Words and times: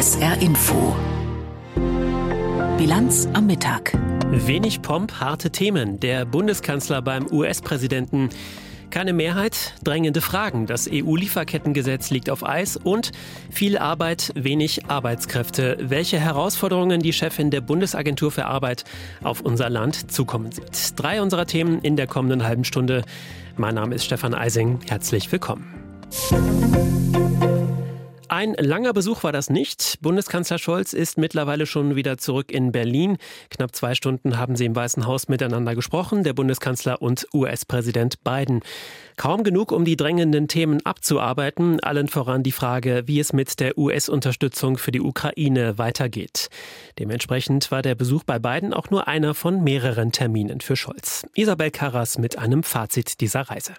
SR 0.00 0.40
Info. 0.40 0.96
Bilanz 2.78 3.28
am 3.34 3.46
Mittag. 3.46 3.92
Wenig 4.30 4.80
Pomp, 4.80 5.20
harte 5.20 5.50
Themen. 5.50 6.00
Der 6.00 6.24
Bundeskanzler 6.24 7.02
beim 7.02 7.30
US-Präsidenten. 7.30 8.30
Keine 8.88 9.12
Mehrheit, 9.12 9.74
drängende 9.84 10.22
Fragen. 10.22 10.64
Das 10.64 10.88
EU-Lieferkettengesetz 10.90 12.08
liegt 12.08 12.30
auf 12.30 12.46
Eis 12.46 12.78
und 12.78 13.12
viel 13.50 13.76
Arbeit, 13.76 14.32
wenig 14.34 14.86
Arbeitskräfte. 14.86 15.76
Welche 15.82 16.18
Herausforderungen 16.18 17.02
die 17.02 17.12
Chefin 17.12 17.50
der 17.50 17.60
Bundesagentur 17.60 18.30
für 18.30 18.46
Arbeit 18.46 18.84
auf 19.22 19.42
unser 19.42 19.68
Land 19.68 20.10
zukommen 20.10 20.50
sieht. 20.50 20.98
Drei 20.98 21.20
unserer 21.20 21.44
Themen 21.44 21.78
in 21.80 21.96
der 21.96 22.06
kommenden 22.06 22.42
halben 22.42 22.64
Stunde. 22.64 23.02
Mein 23.58 23.74
Name 23.74 23.96
ist 23.96 24.06
Stefan 24.06 24.32
Eising. 24.32 24.78
Herzlich 24.88 25.30
willkommen. 25.30 25.74
Ein 28.32 28.54
langer 28.54 28.92
Besuch 28.92 29.24
war 29.24 29.32
das 29.32 29.50
nicht. 29.50 29.98
Bundeskanzler 30.02 30.58
Scholz 30.58 30.92
ist 30.92 31.18
mittlerweile 31.18 31.66
schon 31.66 31.96
wieder 31.96 32.16
zurück 32.16 32.52
in 32.52 32.70
Berlin. 32.70 33.16
Knapp 33.50 33.74
zwei 33.74 33.96
Stunden 33.96 34.38
haben 34.38 34.54
sie 34.54 34.66
im 34.66 34.76
Weißen 34.76 35.04
Haus 35.04 35.26
miteinander 35.26 35.74
gesprochen, 35.74 36.22
der 36.22 36.32
Bundeskanzler 36.32 37.02
und 37.02 37.26
US-Präsident 37.34 38.22
Biden. 38.22 38.60
Kaum 39.16 39.42
genug, 39.42 39.72
um 39.72 39.84
die 39.84 39.96
drängenden 39.96 40.46
Themen 40.46 40.80
abzuarbeiten, 40.86 41.80
allen 41.80 42.06
voran 42.06 42.44
die 42.44 42.52
Frage, 42.52 43.02
wie 43.06 43.18
es 43.18 43.32
mit 43.32 43.58
der 43.58 43.76
US-Unterstützung 43.76 44.78
für 44.78 44.92
die 44.92 45.00
Ukraine 45.00 45.76
weitergeht. 45.76 46.50
Dementsprechend 47.00 47.72
war 47.72 47.82
der 47.82 47.96
Besuch 47.96 48.22
bei 48.22 48.38
Biden 48.38 48.72
auch 48.72 48.90
nur 48.90 49.08
einer 49.08 49.34
von 49.34 49.64
mehreren 49.64 50.12
Terminen 50.12 50.60
für 50.60 50.76
Scholz. 50.76 51.26
Isabel 51.34 51.72
Karras 51.72 52.16
mit 52.16 52.38
einem 52.38 52.62
Fazit 52.62 53.20
dieser 53.20 53.40
Reise. 53.40 53.74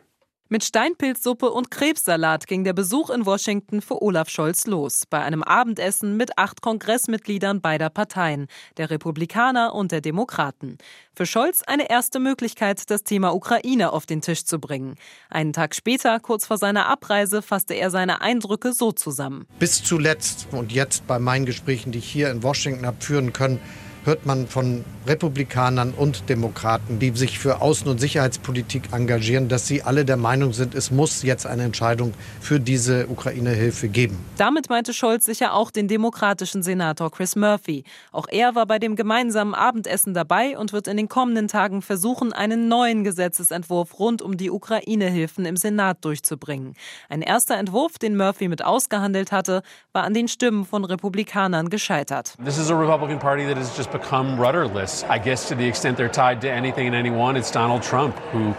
Mit 0.54 0.66
Steinpilzsuppe 0.66 1.50
und 1.50 1.72
Krebssalat 1.72 2.46
ging 2.46 2.66
der 2.66 2.74
Besuch 2.74 3.10
in 3.10 3.26
Washington 3.26 3.82
für 3.82 4.02
Olaf 4.02 4.28
Scholz 4.28 4.68
los, 4.68 5.06
bei 5.10 5.22
einem 5.22 5.44
Abendessen 5.44 6.18
mit 6.18 6.38
acht 6.38 6.62
Kongressmitgliedern 6.62 7.62
beider 7.62 7.90
Parteien, 7.90 8.48
der 8.76 8.90
Republikaner 8.90 9.74
und 9.74 9.94
der 9.94 10.02
Demokraten. 10.02 10.78
Für 11.16 11.26
Scholz 11.26 11.62
eine 11.66 11.90
erste 11.90 12.20
Möglichkeit, 12.20 12.90
das 12.90 13.06
Thema 13.06 13.34
Ukraine 13.34 13.94
auf 13.94 14.06
den 14.06 14.20
Tisch 14.20 14.44
zu 14.44 14.60
bringen. 14.60 14.96
Einen 15.30 15.54
Tag 15.54 15.74
später, 15.74 16.20
kurz 16.20 16.48
vor 16.48 16.58
seiner 16.58 16.88
Abreise, 16.88 17.42
fasste 17.42 17.76
er 17.76 17.90
seine 17.90 18.20
Eindrücke 18.20 18.74
so 18.74 18.92
zusammen. 18.92 19.48
Bis 19.58 19.82
zuletzt 19.82 20.50
und 20.52 20.74
jetzt 20.74 21.08
bei 21.08 21.18
meinen 21.18 21.46
Gesprächen, 21.46 21.94
die 21.94 22.00
ich 22.00 22.12
hier 22.12 22.30
in 22.30 22.44
Washington 22.44 22.86
habe 22.86 22.98
führen 23.00 23.32
können, 23.32 23.62
hört 24.06 24.26
man 24.26 24.48
von 24.48 24.84
Republikanern 25.08 25.94
und 25.94 26.30
Demokraten, 26.30 27.00
die 27.00 27.12
sich 27.12 27.40
für 27.40 27.62
Außen- 27.62 27.88
und 27.88 28.00
Sicherheitspolitik 28.00 28.94
engagieren, 28.94 29.48
dass 29.48 29.68
sie 29.68 29.84
alle 29.84 30.06
der 30.06 30.18
Meinung 30.18 30.54
sind, 30.54 30.76
es 30.76 30.92
muss 30.92 31.24
jetzt 31.24 31.46
eine 31.46 31.64
Entscheidung 31.64 32.14
für 32.40 32.60
diese 32.60 33.08
Ukraine-Hilfe 33.08 33.90
geben. 33.90 34.18
Damit 34.38 34.70
meinte 34.70 34.94
Scholz 34.94 35.26
sicher 35.26 35.54
auch 35.54 35.72
den 35.72 35.88
demokratischen 35.88 36.64
Senator 36.64 37.12
Chris 37.12 37.36
Murphy. 37.36 37.84
Auch 38.12 38.28
er 38.30 38.56
war 38.56 38.66
bei 38.66 38.80
dem 38.80 38.96
gemeinsamen 38.96 39.56
Abendessen 39.56 40.14
dabei 40.14 40.58
und 40.58 40.74
wird 40.74 40.88
in 40.88 40.98
den 40.98 41.10
kommenden 41.10 41.48
Tagen 41.48 41.82
versuchen, 41.82 42.32
einen 42.32 42.68
neuen 42.68 43.04
Gesetzesentwurf 43.04 44.00
rund 44.00 44.22
um 44.22 44.38
die 44.38 44.52
Ukraine-Hilfen 44.52 45.46
im 45.46 45.58
Senat 45.58 46.04
durchzubringen. 46.06 46.76
Ein 47.10 47.22
erster 47.22 47.58
Entwurf, 47.58 47.98
den 47.98 48.18
Murphy 48.18 48.48
mit 48.48 48.64
ausgehandelt 48.64 49.32
hatte, 49.32 49.64
war 49.94 50.04
an 50.04 50.14
den 50.14 50.28
Stimmen 50.28 50.66
von 50.66 50.86
Republikanern 50.86 51.70
gescheitert. 51.70 52.36
This 52.44 52.58
is 52.58 52.70
a 52.70 52.76
Republican 52.76 53.20
Party 53.20 53.46
that 53.46 53.58
has 53.58 53.76
just 53.76 53.91
become 53.92 54.40
rudderless. 54.40 55.04
I 55.04 55.18
guess 55.18 55.48
to 55.50 55.56
the 55.56 55.66
extent 55.66 55.98
they're 55.98 56.10
tied 56.10 56.42
to 56.42 56.52
anything 56.52 56.88
and 56.88 56.96
anyone, 56.96 57.38
it's 57.38 57.52
Donald 57.52 57.84
Trump, 57.84 58.18
who. 58.32 58.56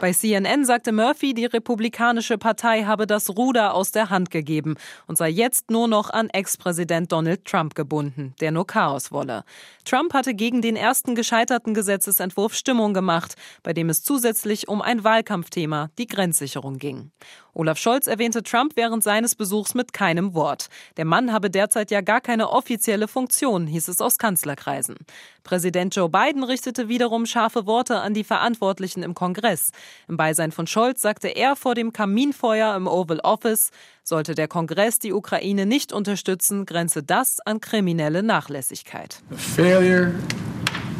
Bei 0.00 0.12
CNN 0.12 0.64
sagte 0.64 0.90
Murphy, 0.90 1.34
die 1.34 1.44
Republikanische 1.44 2.36
Partei 2.36 2.82
habe 2.82 3.06
das 3.06 3.30
Ruder 3.30 3.74
aus 3.74 3.92
der 3.92 4.10
Hand 4.10 4.32
gegeben 4.32 4.74
und 5.06 5.16
sei 5.16 5.28
jetzt 5.28 5.70
nur 5.70 5.86
noch 5.86 6.10
an 6.10 6.28
Ex-Präsident 6.30 7.12
Donald 7.12 7.44
Trump 7.44 7.76
gebunden, 7.76 8.34
der 8.40 8.50
nur 8.50 8.66
Chaos 8.66 9.12
wolle. 9.12 9.44
Trump 9.84 10.14
hatte 10.14 10.34
gegen 10.34 10.62
den 10.62 10.74
ersten 10.74 11.14
gescheiterten 11.14 11.74
Gesetzesentwurf 11.74 12.54
Stimmung 12.54 12.92
gemacht, 12.92 13.36
bei 13.62 13.72
dem 13.72 13.88
es 13.88 14.02
zusätzlich 14.02 14.66
um 14.66 14.82
ein 14.82 15.04
Wahlkampfthema, 15.04 15.90
die 15.96 16.08
Grenzsicherung 16.08 16.78
ging. 16.78 17.12
Olaf 17.54 17.78
Scholz 17.78 18.06
erwähnte 18.06 18.42
Trump 18.42 18.72
während 18.76 19.04
seines 19.04 19.34
Besuchs 19.34 19.74
mit 19.74 19.92
keinem 19.92 20.34
Wort. 20.34 20.68
Der 20.96 21.04
Mann 21.04 21.32
habe 21.32 21.50
derzeit 21.50 21.90
ja 21.90 22.00
gar 22.00 22.22
keine 22.22 22.48
offizielle 22.48 23.06
Funktion, 23.06 23.66
hieß 23.66 23.88
es 23.88 24.00
aus 24.00 24.16
Kanzlerkreisen. 24.16 24.96
Präsident 25.44 25.94
Joe 25.94 26.08
Biden 26.08 26.44
richtete 26.44 26.88
wiederum 26.88 27.26
scharfe 27.26 27.66
Worte 27.66 28.00
an 28.00 28.14
die 28.14 28.24
Verantwortlichen 28.24 28.71
im 28.80 29.14
Kongress. 29.14 29.70
Im 30.08 30.16
Beisein 30.16 30.52
von 30.52 30.66
Scholz 30.66 31.02
sagte 31.02 31.28
er 31.28 31.56
vor 31.56 31.74
dem 31.74 31.92
Kaminfeuer 31.92 32.74
im 32.76 32.86
Oval 32.86 33.20
Office, 33.20 33.70
sollte 34.04 34.34
der 34.34 34.48
Kongress 34.48 34.98
die 34.98 35.12
Ukraine 35.12 35.66
nicht 35.66 35.92
unterstützen, 35.92 36.66
grenze 36.66 37.02
das 37.02 37.40
an 37.40 37.60
kriminelle 37.60 38.22
Nachlässigkeit. 38.22 39.22
The 39.30 39.36
failure 39.36 40.12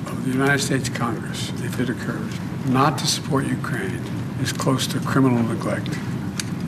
of 0.07 0.25
the 0.25 0.33
United 0.33 0.61
States 0.61 0.93
Congress, 0.93 1.53
if 1.65 1.79
it 1.81 1.91
occurs, 1.91 2.33
not 2.71 2.99
to 2.99 3.07
support 3.07 3.45
Ukraine 3.45 4.01
is 4.43 4.53
close 4.53 4.89
to 4.89 4.99
criminal 5.01 5.43
neglect. 5.43 5.89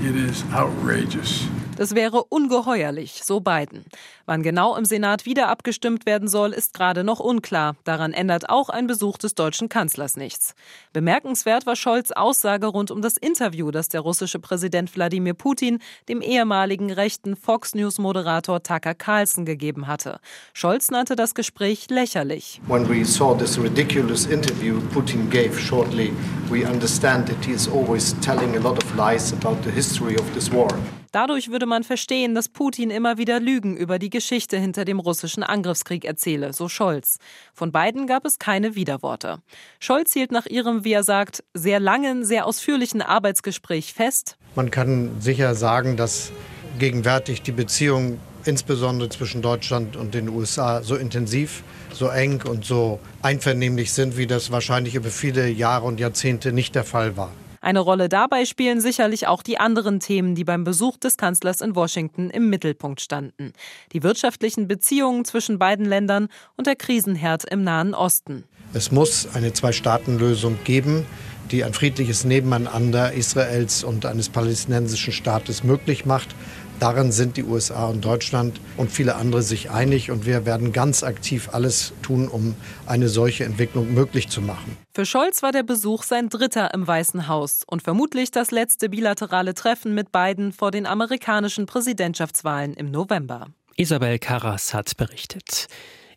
It 0.03 0.17
is 0.17 0.45
outrageous. 0.53 1.49
Das 1.77 1.97
wäre 1.97 2.23
ungeheuerlich, 2.23 3.23
so 3.25 3.41
Biden. 3.41 3.85
Wann 4.27 4.45
genau 4.45 4.77
im 4.77 4.85
Senat 4.85 5.27
wieder 5.27 5.49
abgestimmt 5.49 6.07
werden 6.07 6.29
soll, 6.29 6.53
ist 6.53 6.73
gerade 6.73 7.03
noch 7.03 7.19
unklar. 7.19 7.75
Daran 7.83 8.13
ändert 8.13 8.49
auch 8.49 8.69
ein 8.69 8.87
Besuch 8.87 9.19
des 9.19 9.35
deutschen 9.35 9.69
Kanzlers 9.69 10.17
nichts. 10.17 10.55
Bemerkenswert 10.93 11.67
war 11.67 11.75
Scholz 11.75 12.13
Aussage 12.13 12.69
rund 12.69 12.93
um 12.93 13.03
das 13.03 13.17
Interview, 13.17 13.73
das 13.73 13.89
der 13.89 14.03
russische 14.03 14.39
Präsident 14.39 14.95
Wladimir 14.95 15.35
Putin 15.35 15.81
dem 16.09 16.23
ehemaligen 16.23 16.93
rechten 16.93 17.35
Fox 17.35 17.75
News 17.75 17.99
Moderator 17.99 18.63
Tucker 18.63 18.95
Carlson 18.95 19.45
gegeben 19.45 19.89
hatte. 19.89 20.21
Scholz 20.53 20.93
nannte 20.93 21.17
das 21.17 21.35
Gespräch 21.35 21.91
lächerlich. 21.91 22.61
When 22.69 22.89
we 22.89 23.05
saw 23.05 23.37
this 23.37 23.59
ridiculous 23.59 24.27
interview 24.27 24.81
Putin 24.95 25.29
gave 25.29 25.59
shortly, 25.59 26.13
we 26.49 26.65
understand 26.65 27.29
that 27.29 27.45
he 27.45 27.53
is 27.53 27.69
always 27.69 28.15
telling 28.21 28.57
a 28.57 28.61
lot 28.61 28.83
of 28.83 28.97
lies 28.97 29.33
about 29.33 29.57
the 29.65 29.71
history 29.71 30.15
of 30.17 30.33
this 30.35 30.53
war. 30.53 30.69
Dadurch 31.15 31.53
würde 31.53 31.67
man 31.67 31.85
verstehen, 31.85 32.35
dass 32.35 32.49
Putin 32.49 32.91
immer 32.91 33.19
wieder 33.19 33.39
Lügen 33.39 33.77
über 33.77 34.01
die 34.01 34.11
Geschichte 34.11 34.59
hinter 34.59 34.85
dem 34.85 34.99
russischen 34.99 35.45
Angriffskrieg 35.45 36.05
erzähle, 36.05 36.53
so 36.53 36.69
Scholz. 36.69 37.19
Von 37.53 37.71
beiden 37.71 38.09
gab 38.09 38.25
es 38.25 38.41
keine 38.41 38.75
Widerworte. 38.75 39.39
Scholz 39.79 40.13
hielt 40.13 40.33
nach 40.33 40.47
ihrem, 40.47 40.83
wie 40.83 40.93
er 40.93 41.05
sagt, 41.05 41.45
sehr 41.55 41.79
langen, 41.79 42.25
sehr 42.25 42.47
ausführlichen 42.47 43.01
Arbeitsgespräch 43.01 43.95
fest. 43.95 44.37
Man 44.57 44.73
kann 44.73 45.21
sicher 45.21 45.55
sagen, 45.55 45.97
dass 45.97 46.33
gegenwärtig 46.81 47.43
die 47.43 47.53
Beziehung 47.53 48.19
insbesondere 48.45 49.09
zwischen 49.09 49.41
Deutschland 49.41 49.95
und 49.95 50.15
den 50.15 50.29
USA 50.29 50.83
so 50.83 50.97
intensiv, 50.97 51.63
so 51.93 52.09
eng 52.09 52.43
und 52.43 52.65
so 52.65 52.99
einvernehmlich 53.23 53.93
sind, 53.93 54.17
wie 54.17 54.27
das 54.27 54.51
wahrscheinlich 54.51 54.97
über 54.97 55.11
viele 55.11 55.49
Jahre 55.49 55.87
und 55.87 56.01
Jahrzehnte 56.01 56.53
nicht 56.53 56.75
der 56.75 56.83
Fall 56.83 57.17
war. 57.17 57.31
Eine 57.65 57.81
Rolle 57.81 58.11
dabei 58.11 58.45
spielen 58.45 58.83
sicherlich 58.83 59.27
auch 59.27 59.43
die 59.43 59.57
anderen 59.57 59.99
Themen, 59.99 60.35
die 60.35 60.45
beim 60.45 60.65
Besuch 60.65 60.99
des 60.99 61.17
Kanzlers 61.17 61.63
in 61.63 61.75
Washington 61.75 62.29
im 62.29 62.51
Mittelpunkt 62.51 63.01
standen. 63.01 63.55
Die 63.95 64.03
wirtschaftlichen 64.03 64.69
Beziehungen 64.69 65.25
zwischen 65.25 65.59
beiden 65.59 65.87
Ländern 65.87 66.29
und 66.59 66.67
der 66.67 66.77
Krisenherd 66.77 67.45
im 67.51 67.65
Nahen 67.65 67.95
Osten. 67.95 68.45
Es 68.75 68.93
muss 68.93 69.35
eine 69.35 69.55
Zwei-Staaten-Lösung 69.55 70.59
geben, 70.65 71.07
die 71.51 71.65
ein 71.65 71.73
friedliches 71.73 72.25
Nebeneinander 72.25 73.15
Israels 73.15 73.83
und 73.83 74.05
eines 74.05 74.29
palästinensischen 74.29 75.15
Staates 75.15 75.65
möglich 75.65 76.05
macht. 76.05 76.35
Darin 76.81 77.13
sind 77.13 77.37
die 77.37 77.45
USA 77.45 77.87
und 77.87 78.05
Deutschland 78.05 78.61
und 78.77 78.91
viele 78.91 79.17
andere 79.17 79.43
sich 79.43 79.71
einig 79.71 80.11
und 80.11 80.27
wir 80.27 80.45
werden 80.45 80.73
ganz 80.73 81.03
aktiv 81.03 81.51
alles 81.53 81.93
tun, 82.03 82.29
um 82.29 82.55
eine 82.87 83.09
solche 83.09 83.45
Entwicklung 83.45 83.95
möglich 83.95 84.29
zu 84.29 84.41
machen. 84.41 84.77
Für 84.95 85.07
Scholz 85.07 85.43
war 85.43 85.53
der 85.53 85.63
Besuch 85.63 86.03
sein 86.03 86.29
dritter 86.29 86.75
im 86.75 86.87
Weißen 86.87 87.29
Haus 87.29 87.63
und 87.67 87.83
vermutlich 87.83 88.31
das 88.31 88.51
letzte 88.51 88.89
bilaterale 88.89 89.55
Treffen 89.55 89.95
mit 89.95 90.13
Biden 90.13 90.53
vor 90.53 90.71
den 90.71 90.87
amerikanischen 90.87 91.67
Präsidentschaftswahlen 91.67 92.75
im 92.75 92.91
November. 92.91 93.49
Isabel 93.77 94.19
Karras 94.19 94.73
hat 94.73 94.97
berichtet. 94.97 95.69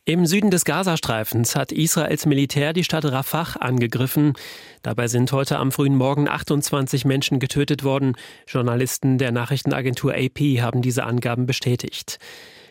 Im 0.10 0.26
Süden 0.26 0.52
des 0.52 0.64
Gazastreifens 0.64 1.58
hat 1.58 1.74
Israels 1.74 2.26
Militär 2.26 2.72
die 2.72 2.86
Stadt 2.86 3.04
Rafah 3.04 3.58
angegriffen. 3.60 4.36
Dabei 4.82 5.10
sind 5.10 5.34
heute 5.34 5.58
am 5.58 5.74
frühen 5.74 5.98
Morgen 5.98 6.30
28 6.30 7.04
Menschen 7.04 7.40
getötet 7.40 7.84
worden. 7.84 8.16
Journalisten 8.48 9.18
der 9.18 9.34
Nachrichtenagentur 9.34 10.14
AP 10.14 10.62
haben 10.62 10.82
diese 10.82 11.04
Angaben 11.04 11.46
bestätigt. 11.46 12.20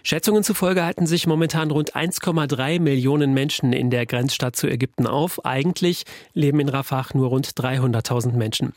Schätzungen 0.02 0.44
zufolge 0.44 0.82
halten 0.82 1.06
sich 1.06 1.26
momentan 1.26 1.70
rund 1.70 1.94
1,3 1.94 2.80
Millionen 2.80 3.34
Menschen 3.34 3.74
in 3.74 3.90
der 3.90 4.06
Grenzstadt 4.06 4.56
zu 4.56 4.66
Ägypten 4.66 5.06
auf. 5.06 5.44
Eigentlich 5.44 6.04
leben 6.32 6.58
in 6.58 6.70
Rafah 6.70 7.08
nur 7.12 7.28
rund 7.28 7.48
300.000 7.48 8.32
Menschen. 8.32 8.72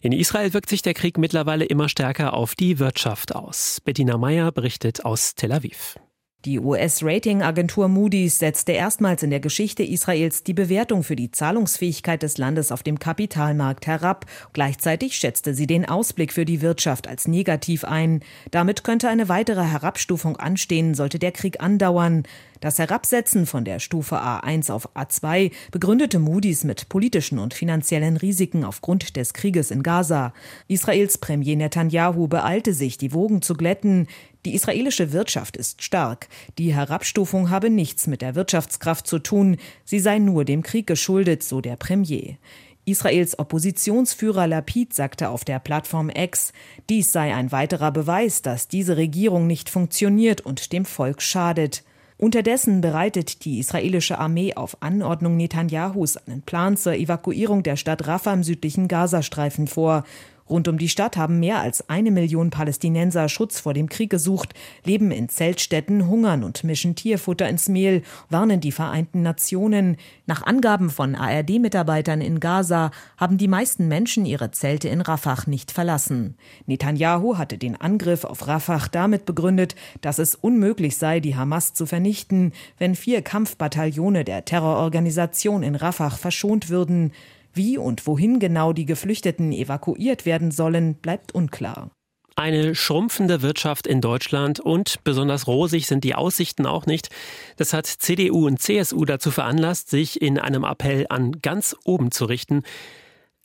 In 0.00 0.12
Israel 0.12 0.54
wirkt 0.54 0.68
sich 0.68 0.82
der 0.82 0.94
Krieg 0.94 1.18
mittlerweile 1.18 1.64
immer 1.64 1.88
stärker 1.88 2.34
auf 2.34 2.54
die 2.54 2.78
Wirtschaft 2.78 3.34
aus. 3.34 3.80
Bettina 3.84 4.16
Meyer 4.16 4.52
berichtet 4.52 5.04
aus 5.04 5.34
Tel 5.34 5.50
Aviv. 5.50 5.96
Die 6.44 6.60
US-Rating-Agentur 6.60 7.88
Moody's 7.88 8.38
setzte 8.38 8.70
erstmals 8.70 9.24
in 9.24 9.30
der 9.30 9.40
Geschichte 9.40 9.82
Israels 9.82 10.44
die 10.44 10.54
Bewertung 10.54 11.02
für 11.02 11.16
die 11.16 11.32
Zahlungsfähigkeit 11.32 12.22
des 12.22 12.38
Landes 12.38 12.70
auf 12.70 12.84
dem 12.84 13.00
Kapitalmarkt 13.00 13.88
herab. 13.88 14.26
Gleichzeitig 14.52 15.16
schätzte 15.16 15.54
sie 15.54 15.66
den 15.66 15.88
Ausblick 15.88 16.32
für 16.32 16.44
die 16.44 16.60
Wirtschaft 16.60 17.08
als 17.08 17.26
negativ 17.26 17.82
ein. 17.82 18.20
Damit 18.52 18.84
könnte 18.84 19.08
eine 19.08 19.28
weitere 19.28 19.64
Herabstufung 19.64 20.36
anstehen, 20.36 20.94
sollte 20.94 21.18
der 21.18 21.32
Krieg 21.32 21.60
andauern. 21.60 22.22
Das 22.60 22.78
Herabsetzen 22.78 23.44
von 23.44 23.64
der 23.64 23.80
Stufe 23.80 24.16
A1 24.16 24.70
auf 24.70 24.94
A2 24.96 25.52
begründete 25.72 26.18
Moody's 26.18 26.64
mit 26.64 26.88
politischen 26.88 27.38
und 27.38 27.54
finanziellen 27.54 28.16
Risiken 28.16 28.64
aufgrund 28.64 29.16
des 29.16 29.34
Krieges 29.34 29.70
in 29.70 29.82
Gaza. 29.82 30.32
Israels 30.68 31.18
Premier 31.18 31.56
Netanyahu 31.56 32.28
beeilte 32.28 32.72
sich, 32.72 32.98
die 32.98 33.12
Wogen 33.12 33.42
zu 33.42 33.54
glätten. 33.54 34.06
Die 34.46 34.54
israelische 34.54 35.10
Wirtschaft 35.10 35.56
ist 35.56 35.82
stark. 35.82 36.28
Die 36.56 36.72
Herabstufung 36.72 37.50
habe 37.50 37.68
nichts 37.68 38.06
mit 38.06 38.22
der 38.22 38.36
Wirtschaftskraft 38.36 39.04
zu 39.04 39.18
tun. 39.18 39.56
Sie 39.84 39.98
sei 39.98 40.20
nur 40.20 40.44
dem 40.44 40.62
Krieg 40.62 40.86
geschuldet, 40.86 41.42
so 41.42 41.60
der 41.60 41.74
Premier. 41.74 42.36
Israels 42.84 43.40
Oppositionsführer 43.40 44.46
Lapid 44.46 44.94
sagte 44.94 45.30
auf 45.30 45.44
der 45.44 45.58
Plattform 45.58 46.10
X, 46.10 46.52
dies 46.88 47.10
sei 47.10 47.34
ein 47.34 47.50
weiterer 47.50 47.90
Beweis, 47.90 48.40
dass 48.40 48.68
diese 48.68 48.96
Regierung 48.96 49.48
nicht 49.48 49.68
funktioniert 49.68 50.42
und 50.42 50.72
dem 50.72 50.84
Volk 50.84 51.22
schadet. 51.22 51.82
Unterdessen 52.16 52.80
bereitet 52.80 53.44
die 53.44 53.58
israelische 53.58 54.18
Armee 54.20 54.54
auf 54.54 54.76
Anordnung 54.80 55.36
Netanyahus 55.36 56.18
einen 56.18 56.42
Plan 56.42 56.76
zur 56.76 56.94
Evakuierung 56.94 57.64
der 57.64 57.74
Stadt 57.74 58.06
Rafah 58.06 58.34
im 58.34 58.44
südlichen 58.44 58.86
Gazastreifen 58.86 59.66
vor. 59.66 60.04
Rund 60.48 60.68
um 60.68 60.78
die 60.78 60.88
Stadt 60.88 61.16
haben 61.16 61.40
mehr 61.40 61.60
als 61.60 61.88
eine 61.88 62.10
Million 62.10 62.50
Palästinenser 62.50 63.28
Schutz 63.28 63.58
vor 63.58 63.74
dem 63.74 63.88
Krieg 63.88 64.10
gesucht, 64.10 64.54
leben 64.84 65.10
in 65.10 65.28
Zeltstätten, 65.28 66.06
hungern 66.06 66.44
und 66.44 66.62
mischen 66.64 66.94
Tierfutter 66.94 67.48
ins 67.48 67.68
Mehl, 67.68 68.02
warnen 68.30 68.60
die 68.60 68.72
Vereinten 68.72 69.22
Nationen. 69.22 69.96
Nach 70.26 70.42
Angaben 70.46 70.90
von 70.90 71.14
ARD-Mitarbeitern 71.14 72.20
in 72.20 72.40
Gaza 72.40 72.90
haben 73.16 73.38
die 73.38 73.48
meisten 73.48 73.88
Menschen 73.88 74.24
ihre 74.24 74.52
Zelte 74.52 74.88
in 74.88 75.00
Rafah 75.00 75.36
nicht 75.46 75.72
verlassen. 75.72 76.36
Netanyahu 76.66 77.36
hatte 77.36 77.58
den 77.58 77.80
Angriff 77.80 78.24
auf 78.24 78.46
Rafah 78.46 78.86
damit 78.92 79.26
begründet, 79.26 79.74
dass 80.00 80.18
es 80.18 80.34
unmöglich 80.34 80.96
sei, 80.96 81.20
die 81.20 81.36
Hamas 81.36 81.74
zu 81.74 81.86
vernichten, 81.86 82.52
wenn 82.78 82.94
vier 82.94 83.22
Kampfbataillone 83.22 84.24
der 84.24 84.44
Terrororganisation 84.44 85.62
in 85.62 85.74
Rafah 85.74 86.10
verschont 86.10 86.68
würden. 86.68 87.12
Wie 87.56 87.78
und 87.78 88.06
wohin 88.06 88.38
genau 88.38 88.72
die 88.72 88.84
Geflüchteten 88.84 89.50
evakuiert 89.50 90.26
werden 90.26 90.50
sollen, 90.50 90.94
bleibt 90.96 91.34
unklar. 91.34 91.90
Eine 92.38 92.74
schrumpfende 92.74 93.40
Wirtschaft 93.40 93.86
in 93.86 94.02
Deutschland 94.02 94.60
und 94.60 95.02
besonders 95.04 95.46
rosig 95.46 95.86
sind 95.86 96.04
die 96.04 96.14
Aussichten 96.14 96.66
auch 96.66 96.84
nicht. 96.84 97.08
Das 97.56 97.72
hat 97.72 97.86
CDU 97.86 98.46
und 98.46 98.60
CSU 98.60 99.06
dazu 99.06 99.30
veranlasst, 99.30 99.88
sich 99.88 100.20
in 100.20 100.38
einem 100.38 100.62
Appell 100.62 101.06
an 101.08 101.32
ganz 101.40 101.74
oben 101.84 102.10
zu 102.10 102.26
richten. 102.26 102.62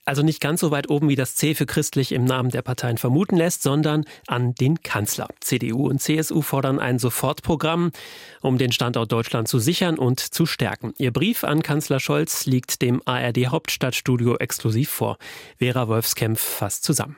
Also 0.04 0.24
nicht 0.24 0.42
ganz 0.42 0.62
so 0.62 0.72
weit 0.72 0.90
oben, 0.90 1.10
wie 1.10 1.16
das 1.16 1.36
C 1.36 1.54
für 1.54 1.66
christlich 1.66 2.12
im 2.12 2.26
Namen 2.26 2.50
der 2.50 2.64
Parteien 2.64 2.98
vermuten 2.98 3.38
lässt, 3.38 3.62
sondern 3.62 4.06
an 4.28 4.56
den 4.56 4.82
Kanzler. 4.82 5.28
CDU 5.42 5.88
und 5.88 6.02
CSU 6.02 6.42
fordern 6.42 6.80
ein 6.80 6.98
Sofortprogramm, 6.98 7.92
um 8.42 8.58
den 8.58 8.72
Standort 8.72 9.12
Deutschland 9.12 9.48
zu 9.48 9.60
sichern 9.60 10.00
und 10.00 10.20
zu 10.20 10.46
stärken. 10.46 10.94
Ihr 10.98 11.12
Brief 11.12 11.44
an 11.44 11.62
Kanzler 11.62 12.00
Scholz 12.00 12.46
liegt 12.46 12.82
dem 12.82 13.02
ARD 13.06 13.48
Hauptstadtstudio 13.48 14.38
exklusiv 14.38 14.90
vor. 14.90 15.18
Vera 15.60 15.88
Wolfskämpf 15.88 16.42
fasst 16.42 16.84
zusammen. 16.84 17.16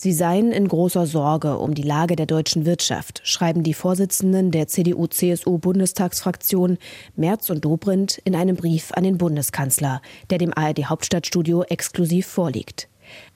Sie 0.00 0.12
seien 0.12 0.52
in 0.52 0.68
großer 0.68 1.06
Sorge 1.06 1.58
um 1.58 1.74
die 1.74 1.82
Lage 1.82 2.14
der 2.14 2.26
deutschen 2.26 2.66
Wirtschaft, 2.66 3.20
schreiben 3.24 3.64
die 3.64 3.74
Vorsitzenden 3.74 4.52
der 4.52 4.68
CDU-CSU-Bundestagsfraktion 4.68 6.78
Merz 7.16 7.50
und 7.50 7.64
Dobrindt 7.64 8.18
in 8.18 8.36
einem 8.36 8.54
Brief 8.54 8.92
an 8.92 9.02
den 9.02 9.18
Bundeskanzler, 9.18 10.00
der 10.30 10.38
dem 10.38 10.56
ARD 10.56 10.84
Hauptstadtstudio 10.84 11.64
exklusiv 11.64 12.28
vorliegt. 12.28 12.86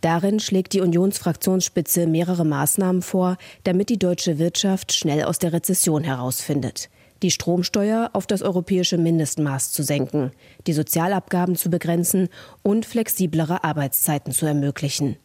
Darin 0.02 0.38
schlägt 0.38 0.72
die 0.74 0.82
Unionsfraktionsspitze 0.82 2.06
mehrere 2.06 2.44
Maßnahmen 2.44 3.02
vor, 3.02 3.38
damit 3.64 3.88
die 3.88 3.98
deutsche 3.98 4.38
Wirtschaft 4.38 4.92
schnell 4.92 5.24
aus 5.24 5.40
der 5.40 5.52
Rezession 5.52 6.04
herausfindet. 6.04 6.90
Die 7.24 7.32
Stromsteuer 7.32 8.10
auf 8.12 8.28
das 8.28 8.40
europäische 8.40 8.98
Mindestmaß 8.98 9.72
zu 9.72 9.82
senken, 9.82 10.30
die 10.68 10.74
Sozialabgaben 10.74 11.56
zu 11.56 11.70
begrenzen 11.70 12.28
und 12.62 12.86
flexiblere 12.86 13.64
Arbeitszeiten 13.64 14.32
zu 14.32 14.46
ermöglichen. 14.46 15.16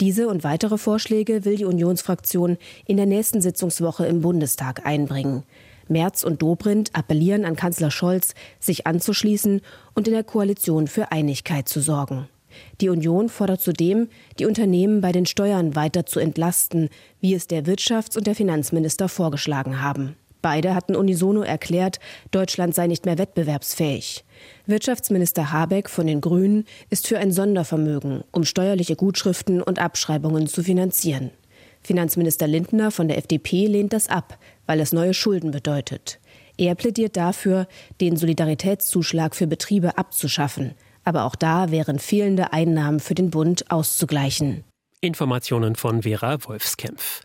Diese 0.00 0.28
und 0.28 0.44
weitere 0.44 0.78
Vorschläge 0.78 1.44
will 1.44 1.56
die 1.56 1.64
Unionsfraktion 1.64 2.58
in 2.86 2.96
der 2.96 3.06
nächsten 3.06 3.40
Sitzungswoche 3.40 4.06
im 4.06 4.20
Bundestag 4.20 4.86
einbringen. 4.86 5.44
Merz 5.88 6.22
und 6.22 6.40
Dobrindt 6.40 6.90
appellieren 6.94 7.44
an 7.44 7.56
Kanzler 7.56 7.90
Scholz, 7.90 8.34
sich 8.60 8.86
anzuschließen 8.86 9.60
und 9.94 10.06
in 10.06 10.14
der 10.14 10.24
Koalition 10.24 10.86
für 10.86 11.10
Einigkeit 11.10 11.68
zu 11.68 11.80
sorgen. 11.80 12.28
Die 12.80 12.88
Union 12.88 13.28
fordert 13.28 13.60
zudem, 13.60 14.08
die 14.38 14.46
Unternehmen 14.46 15.00
bei 15.00 15.12
den 15.12 15.26
Steuern 15.26 15.76
weiter 15.76 16.06
zu 16.06 16.20
entlasten, 16.20 16.88
wie 17.20 17.34
es 17.34 17.46
der 17.46 17.64
Wirtschafts- 17.64 18.16
und 18.16 18.26
der 18.26 18.34
Finanzminister 18.34 19.08
vorgeschlagen 19.08 19.82
haben. 19.82 20.16
Beide 20.42 20.74
hatten 20.74 20.96
unisono 20.96 21.42
erklärt, 21.42 21.98
Deutschland 22.30 22.74
sei 22.74 22.86
nicht 22.86 23.04
mehr 23.04 23.18
wettbewerbsfähig. 23.18 24.24
Wirtschaftsminister 24.66 25.52
Habeck 25.52 25.90
von 25.90 26.06
den 26.06 26.20
Grünen 26.20 26.64
ist 26.88 27.06
für 27.06 27.18
ein 27.18 27.32
Sondervermögen, 27.32 28.24
um 28.32 28.44
steuerliche 28.44 28.96
Gutschriften 28.96 29.60
und 29.62 29.78
Abschreibungen 29.78 30.46
zu 30.46 30.62
finanzieren. 30.62 31.30
Finanzminister 31.82 32.46
Lindner 32.46 32.90
von 32.90 33.08
der 33.08 33.18
FDP 33.18 33.66
lehnt 33.66 33.92
das 33.92 34.08
ab, 34.08 34.38
weil 34.66 34.80
es 34.80 34.92
neue 34.92 35.14
Schulden 35.14 35.50
bedeutet. 35.50 36.18
Er 36.56 36.74
plädiert 36.74 37.16
dafür, 37.16 37.66
den 38.00 38.16
Solidaritätszuschlag 38.16 39.34
für 39.34 39.46
Betriebe 39.46 39.96
abzuschaffen. 39.96 40.74
Aber 41.04 41.24
auch 41.24 41.34
da 41.34 41.70
wären 41.70 41.98
fehlende 41.98 42.52
Einnahmen 42.52 43.00
für 43.00 43.14
den 43.14 43.30
Bund 43.30 43.70
auszugleichen. 43.70 44.64
Informationen 45.00 45.76
von 45.76 46.02
Vera 46.02 46.36
Wolfskämpf. 46.44 47.22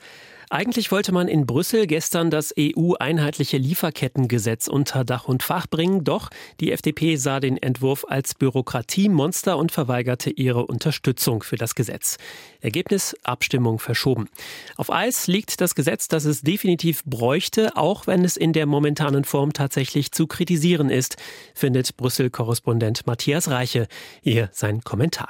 Eigentlich 0.49 0.91
wollte 0.91 1.11
man 1.11 1.27
in 1.27 1.45
Brüssel 1.45 1.87
gestern 1.87 2.29
das 2.29 2.53
EU-einheitliche 2.57 3.57
Lieferkettengesetz 3.57 4.67
unter 4.67 5.03
Dach 5.03 5.27
und 5.27 5.43
Fach 5.43 5.67
bringen, 5.67 6.03
doch 6.03 6.29
die 6.59 6.71
FDP 6.71 7.15
sah 7.15 7.39
den 7.39 7.57
Entwurf 7.57 8.05
als 8.07 8.35
Bürokratiemonster 8.35 9.57
und 9.57 9.71
verweigerte 9.71 10.29
ihre 10.29 10.65
Unterstützung 10.65 11.43
für 11.43 11.55
das 11.55 11.75
Gesetz. 11.75 12.17
Ergebnis 12.61 13.15
Abstimmung 13.23 13.79
verschoben. 13.79 14.29
Auf 14.75 14.91
Eis 14.91 15.27
liegt 15.27 15.61
das 15.61 15.75
Gesetz, 15.75 16.07
das 16.07 16.25
es 16.25 16.41
definitiv 16.41 17.03
bräuchte, 17.05 17.75
auch 17.75 18.07
wenn 18.07 18.23
es 18.23 18.37
in 18.37 18.53
der 18.53 18.65
momentanen 18.65 19.23
Form 19.23 19.53
tatsächlich 19.53 20.11
zu 20.11 20.27
kritisieren 20.27 20.89
ist, 20.89 21.17
findet 21.53 21.97
Brüssel-Korrespondent 21.97 23.07
Matthias 23.07 23.49
Reiche. 23.49 23.87
Hier 24.21 24.49
sein 24.51 24.83
Kommentar. 24.83 25.29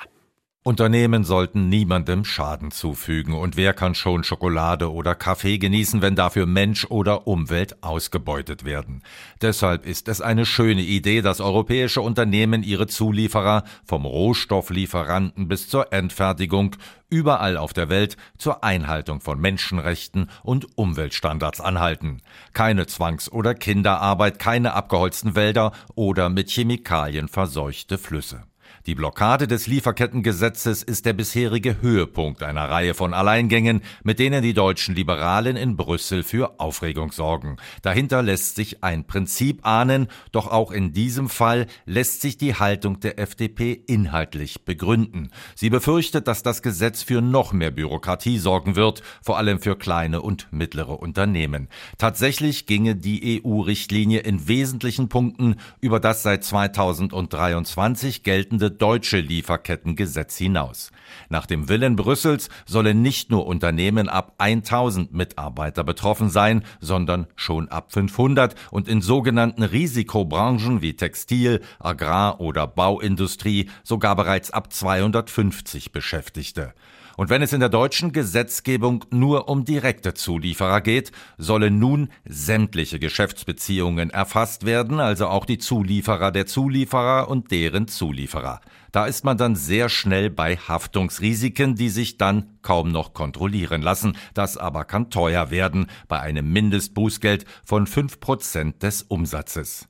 Unternehmen 0.67 1.23
sollten 1.23 1.69
niemandem 1.69 2.25
Schaden 2.25 2.71
zufügen 2.71 3.35
und 3.35 3.55
wer 3.55 3.75
kann 3.75 3.93
schon 3.93 4.23
Schokolade 4.23 4.91
oder 4.91 5.13
Kaffee 5.13 5.59
genießen, 5.59 6.01
wenn 6.01 6.15
dafür 6.15 6.47
Mensch 6.47 6.85
oder 6.85 7.27
Umwelt 7.27 7.83
ausgebeutet 7.83 8.65
werden. 8.65 9.03
Deshalb 9.43 9.85
ist 9.85 10.07
es 10.07 10.21
eine 10.21 10.43
schöne 10.43 10.81
Idee, 10.81 11.21
dass 11.21 11.39
europäische 11.39 12.01
Unternehmen 12.01 12.63
ihre 12.63 12.87
Zulieferer 12.87 13.63
vom 13.85 14.05
Rohstofflieferanten 14.05 15.47
bis 15.47 15.69
zur 15.69 15.93
Endfertigung 15.93 16.75
überall 17.11 17.57
auf 17.57 17.73
der 17.73 17.89
Welt 17.89 18.17
zur 18.39 18.63
Einhaltung 18.63 19.21
von 19.21 19.39
Menschenrechten 19.39 20.31
und 20.41 20.79
Umweltstandards 20.79 21.61
anhalten. 21.61 22.23
Keine 22.53 22.87
Zwangs- 22.87 23.31
oder 23.31 23.53
Kinderarbeit, 23.53 24.39
keine 24.39 24.73
abgeholzten 24.73 25.35
Wälder 25.35 25.73
oder 25.93 26.31
mit 26.31 26.49
Chemikalien 26.49 27.27
verseuchte 27.27 27.99
Flüsse. 27.99 28.45
Die 28.85 28.93
Blockade 28.93 29.47
des 29.47 29.65
Lieferkettengesetzes 29.65 30.83
ist 30.83 31.07
der 31.07 31.13
bisherige 31.13 31.81
Höhepunkt 31.81 32.43
einer 32.43 32.69
Reihe 32.69 32.93
von 32.93 33.15
Alleingängen, 33.15 33.81
mit 34.03 34.19
denen 34.19 34.43
die 34.43 34.53
deutschen 34.53 34.93
Liberalen 34.93 35.57
in 35.57 35.75
Brüssel 35.75 36.21
für 36.21 36.59
Aufregung 36.59 37.11
sorgen. 37.11 37.57
Dahinter 37.81 38.21
lässt 38.21 38.55
sich 38.55 38.83
ein 38.83 39.07
Prinzip 39.07 39.65
ahnen, 39.65 40.05
doch 40.31 40.51
auch 40.51 40.69
in 40.69 40.93
diesem 40.93 41.29
Fall 41.29 41.65
lässt 41.87 42.21
sich 42.21 42.37
die 42.37 42.53
Haltung 42.53 42.99
der 42.99 43.17
FDP 43.17 43.73
inhaltlich 43.87 44.65
begründen. 44.65 45.31
Sie 45.55 45.71
befürchtet, 45.71 46.27
dass 46.27 46.43
das 46.43 46.61
Gesetz 46.61 47.01
für 47.01 47.23
noch 47.23 47.53
mehr 47.53 47.71
Bürokratie 47.71 48.37
sorgen 48.37 48.75
wird, 48.75 49.01
vor 49.23 49.39
allem 49.39 49.59
für 49.59 49.75
kleine 49.75 50.21
und 50.21 50.47
mittlere 50.51 50.99
Unternehmen. 50.99 51.69
Tatsächlich 51.97 52.67
ginge 52.67 52.95
die 52.95 53.41
EU-Richtlinie 53.43 54.19
in 54.19 54.47
wesentlichen 54.47 55.09
Punkten 55.09 55.55
über 55.81 55.99
das 55.99 56.21
seit 56.21 56.43
2023 56.43 58.21
geltende 58.21 58.74
deutsche 58.81 59.19
Lieferkettengesetz 59.19 60.37
hinaus. 60.37 60.91
Nach 61.29 61.45
dem 61.45 61.69
Willen 61.69 61.95
Brüssels 61.95 62.49
sollen 62.65 63.01
nicht 63.01 63.31
nur 63.31 63.45
Unternehmen 63.45 64.09
ab 64.09 64.35
1000 64.37 65.13
Mitarbeiter 65.13 65.83
betroffen 65.83 66.29
sein, 66.29 66.63
sondern 66.79 67.27
schon 67.35 67.69
ab 67.69 67.91
500 67.91 68.55
und 68.71 68.87
in 68.87 69.01
sogenannten 69.01 69.63
Risikobranchen 69.63 70.81
wie 70.81 70.95
Textil, 70.95 71.61
Agrar- 71.79 72.39
oder 72.39 72.67
Bauindustrie 72.67 73.69
sogar 73.83 74.15
bereits 74.15 74.51
ab 74.51 74.71
250 74.71 75.91
Beschäftigte. 75.91 76.73
Und 77.17 77.29
wenn 77.29 77.41
es 77.41 77.53
in 77.53 77.59
der 77.59 77.69
deutschen 77.69 78.11
Gesetzgebung 78.11 79.05
nur 79.09 79.47
um 79.49 79.65
direkte 79.65 80.13
Zulieferer 80.13 80.81
geht, 80.81 81.11
sollen 81.37 81.79
nun 81.79 82.09
sämtliche 82.25 82.99
Geschäftsbeziehungen 82.99 84.09
erfasst 84.09 84.65
werden, 84.65 84.99
also 84.99 85.27
auch 85.27 85.45
die 85.45 85.57
Zulieferer 85.57 86.31
der 86.31 86.45
Zulieferer 86.45 87.29
und 87.29 87.51
deren 87.51 87.87
Zulieferer. 87.87 88.61
Da 88.91 89.05
ist 89.05 89.25
man 89.25 89.37
dann 89.37 89.55
sehr 89.55 89.89
schnell 89.89 90.29
bei 90.29 90.55
Haftungsrisiken, 90.55 91.75
die 91.75 91.89
sich 91.89 92.17
dann 92.17 92.57
kaum 92.61 92.91
noch 92.91 93.13
kontrollieren 93.13 93.81
lassen. 93.81 94.17
Das 94.33 94.57
aber 94.57 94.85
kann 94.85 95.09
teuer 95.09 95.51
werden 95.51 95.87
bei 96.07 96.21
einem 96.21 96.51
Mindestbußgeld 96.53 97.45
von 97.65 97.87
fünf 97.87 98.19
Prozent 98.19 98.83
des 98.83 99.03
Umsatzes. 99.03 99.89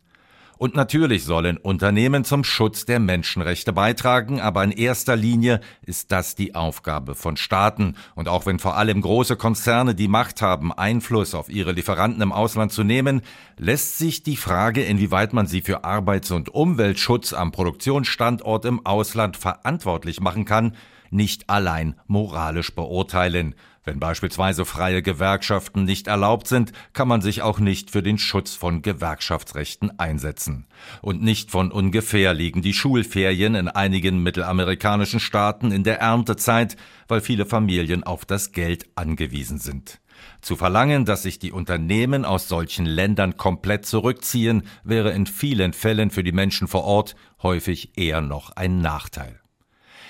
Und 0.57 0.75
natürlich 0.75 1.25
sollen 1.25 1.57
Unternehmen 1.57 2.23
zum 2.23 2.43
Schutz 2.43 2.85
der 2.85 2.99
Menschenrechte 2.99 3.73
beitragen, 3.73 4.39
aber 4.39 4.63
in 4.63 4.71
erster 4.71 5.15
Linie 5.15 5.59
ist 5.85 6.11
das 6.11 6.35
die 6.35 6.55
Aufgabe 6.55 7.15
von 7.15 7.35
Staaten. 7.35 7.95
Und 8.15 8.29
auch 8.29 8.45
wenn 8.45 8.59
vor 8.59 8.77
allem 8.77 9.01
große 9.01 9.35
Konzerne 9.35 9.95
die 9.95 10.07
Macht 10.07 10.41
haben, 10.41 10.71
Einfluss 10.71 11.35
auf 11.35 11.49
ihre 11.49 11.73
Lieferanten 11.73 12.21
im 12.21 12.31
Ausland 12.31 12.71
zu 12.71 12.83
nehmen, 12.83 13.21
lässt 13.57 13.97
sich 13.97 14.23
die 14.23 14.37
Frage, 14.37 14.83
inwieweit 14.83 15.33
man 15.33 15.47
sie 15.47 15.61
für 15.61 15.83
Arbeits- 15.83 16.31
und 16.31 16.49
Umweltschutz 16.49 17.33
am 17.33 17.51
Produktionsstandort 17.51 18.65
im 18.65 18.85
Ausland 18.85 19.37
verantwortlich 19.37 20.21
machen 20.21 20.45
kann, 20.45 20.75
nicht 21.11 21.49
allein 21.49 21.95
moralisch 22.07 22.73
beurteilen. 22.73 23.55
Wenn 23.85 23.99
beispielsweise 23.99 24.65
freie 24.65 25.03
Gewerkschaften 25.03 25.83
nicht 25.83 26.07
erlaubt 26.07 26.47
sind, 26.47 26.71
kann 26.93 27.07
man 27.07 27.21
sich 27.21 27.43
auch 27.43 27.59
nicht 27.59 27.91
für 27.91 28.01
den 28.01 28.17
Schutz 28.17 28.55
von 28.55 28.81
Gewerkschaftsrechten 28.81 29.99
einsetzen. 29.99 30.65
Und 31.03 31.21
nicht 31.21 31.51
von 31.51 31.71
ungefähr 31.71 32.33
liegen 32.33 32.63
die 32.63 32.73
Schulferien 32.73 33.53
in 33.53 33.67
einigen 33.67 34.23
mittelamerikanischen 34.23 35.19
Staaten 35.19 35.71
in 35.71 35.83
der 35.83 35.99
Erntezeit, 35.99 36.77
weil 37.07 37.21
viele 37.21 37.45
Familien 37.45 38.03
auf 38.03 38.25
das 38.25 38.51
Geld 38.51 38.87
angewiesen 38.95 39.59
sind. 39.59 39.99
Zu 40.41 40.55
verlangen, 40.55 41.05
dass 41.05 41.21
sich 41.21 41.37
die 41.37 41.51
Unternehmen 41.51 42.25
aus 42.25 42.47
solchen 42.47 42.87
Ländern 42.87 43.37
komplett 43.37 43.85
zurückziehen, 43.85 44.63
wäre 44.83 45.11
in 45.11 45.27
vielen 45.27 45.73
Fällen 45.73 46.09
für 46.09 46.23
die 46.23 46.31
Menschen 46.31 46.67
vor 46.67 46.85
Ort 46.85 47.15
häufig 47.43 47.97
eher 47.97 48.21
noch 48.21 48.49
ein 48.55 48.79
Nachteil. 48.79 49.39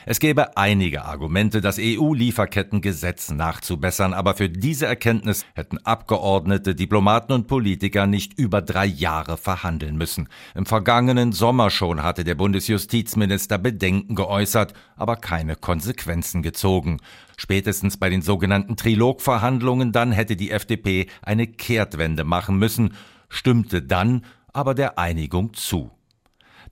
Es 0.08 0.20
gäbe 0.20 0.56
einige 0.56 1.04
Argumente, 1.04 1.62
das 1.62 1.80
EU-Lieferkettengesetz 1.80 3.32
nachzubessern, 3.32 4.14
aber 4.14 4.36
für 4.36 4.50
diese 4.50 4.86
Erkenntnis 4.86 5.44
hätten 5.56 5.80
Abgeordnete, 5.80 6.76
Diplomaten 6.76 7.34
und 7.34 7.48
Politiker 7.48 8.06
nicht 8.06 8.38
über 8.38 8.62
drei 8.62 8.86
Jahre 8.86 9.36
verhandeln 9.36 9.98
müssen. 9.98 10.30
Im 10.54 10.68
vergangenen 10.68 11.32
Sommer 11.32 11.72
schon 11.72 12.04
hatte 12.04 12.24
der 12.24 12.36
Bundesjustizminister 12.36 13.58
Bedenken 13.58 14.14
geäußert, 14.14 14.76
aber 14.96 15.16
keine 15.16 15.56
Konsequenzen 15.56 16.44
gezogen. 16.44 17.00
Spätestens 17.36 17.98
bei 17.98 18.12
den 18.12 18.22
sogenannten 18.22 18.76
Trilogverhandlungen 18.76 19.92
dann 19.92 20.12
hätte 20.12 20.36
die 20.36 20.52
FDP 20.52 21.08
eine 21.24 21.48
Kehrtwende 21.48 22.26
machen 22.26 22.58
müssen, 22.60 22.94
stimmte 23.28 23.82
dann 23.82 24.24
aber 24.54 24.76
der 24.76 25.00
Einigung 25.00 25.56
zu. 25.56 25.90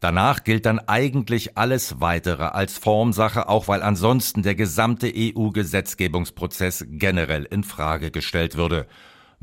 Danach 0.03 0.43
gilt 0.43 0.65
dann 0.65 0.79
eigentlich 0.79 1.57
alles 1.57 2.01
weitere 2.01 2.43
als 2.43 2.77
Formsache, 2.77 3.47
auch 3.47 3.69
weil 3.69 3.81
ansonsten 3.81 4.43
der 4.43 4.53
gesamte 4.53 5.09
EU-Gesetzgebungsprozess 5.15 6.85
generell 6.89 7.45
in 7.45 7.63
Frage 7.63 8.11
gestellt 8.11 8.57
würde. 8.57 8.85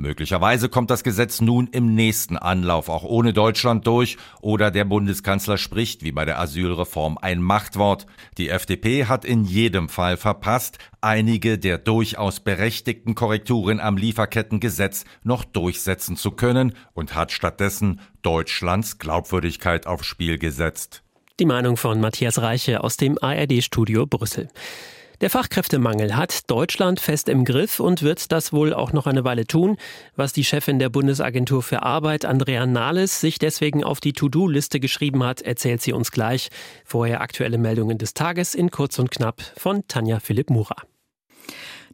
Möglicherweise 0.00 0.70
kommt 0.70 0.88
das 0.88 1.04
Gesetz 1.04 1.42
nun 1.42 1.66
im 1.66 1.94
nächsten 1.94 2.38
Anlauf 2.38 2.88
auch 2.88 3.02
ohne 3.02 3.34
Deutschland 3.34 3.86
durch 3.86 4.16
oder 4.40 4.70
der 4.70 4.86
Bundeskanzler 4.86 5.58
spricht 5.58 6.02
wie 6.02 6.10
bei 6.10 6.24
der 6.24 6.40
Asylreform 6.40 7.18
ein 7.20 7.42
Machtwort. 7.42 8.06
Die 8.38 8.48
FDP 8.48 9.04
hat 9.04 9.26
in 9.26 9.44
jedem 9.44 9.90
Fall 9.90 10.16
verpasst, 10.16 10.78
einige 11.02 11.58
der 11.58 11.76
durchaus 11.76 12.40
berechtigten 12.40 13.14
Korrekturen 13.14 13.78
am 13.78 13.98
Lieferkettengesetz 13.98 15.04
noch 15.22 15.44
durchsetzen 15.44 16.16
zu 16.16 16.30
können 16.30 16.72
und 16.94 17.14
hat 17.14 17.30
stattdessen 17.30 18.00
Deutschlands 18.22 18.98
Glaubwürdigkeit 18.98 19.86
aufs 19.86 20.06
Spiel 20.06 20.38
gesetzt. 20.38 21.02
Die 21.38 21.44
Meinung 21.44 21.76
von 21.76 22.00
Matthias 22.00 22.40
Reiche 22.40 22.82
aus 22.82 22.96
dem 22.96 23.18
ARD-Studio 23.20 24.06
Brüssel. 24.06 24.48
Der 25.20 25.28
Fachkräftemangel 25.28 26.16
hat 26.16 26.50
Deutschland 26.50 26.98
fest 26.98 27.28
im 27.28 27.44
Griff 27.44 27.78
und 27.78 28.00
wird 28.00 28.32
das 28.32 28.54
wohl 28.54 28.72
auch 28.72 28.94
noch 28.94 29.06
eine 29.06 29.22
Weile 29.22 29.46
tun, 29.46 29.76
was 30.16 30.32
die 30.32 30.44
Chefin 30.44 30.78
der 30.78 30.88
Bundesagentur 30.88 31.62
für 31.62 31.82
Arbeit, 31.82 32.24
Andrea 32.24 32.64
Nahles, 32.64 33.20
sich 33.20 33.38
deswegen 33.38 33.84
auf 33.84 34.00
die 34.00 34.14
To-Do-Liste 34.14 34.80
geschrieben 34.80 35.22
hat, 35.22 35.42
erzählt 35.42 35.82
sie 35.82 35.92
uns 35.92 36.10
gleich. 36.10 36.48
Vorher 36.86 37.20
aktuelle 37.20 37.58
Meldungen 37.58 37.98
des 37.98 38.14
Tages 38.14 38.54
in 38.54 38.70
kurz 38.70 38.98
und 38.98 39.10
knapp 39.10 39.42
von 39.58 39.86
Tanja 39.88 40.20
Philipp 40.20 40.48
Mura. 40.48 40.76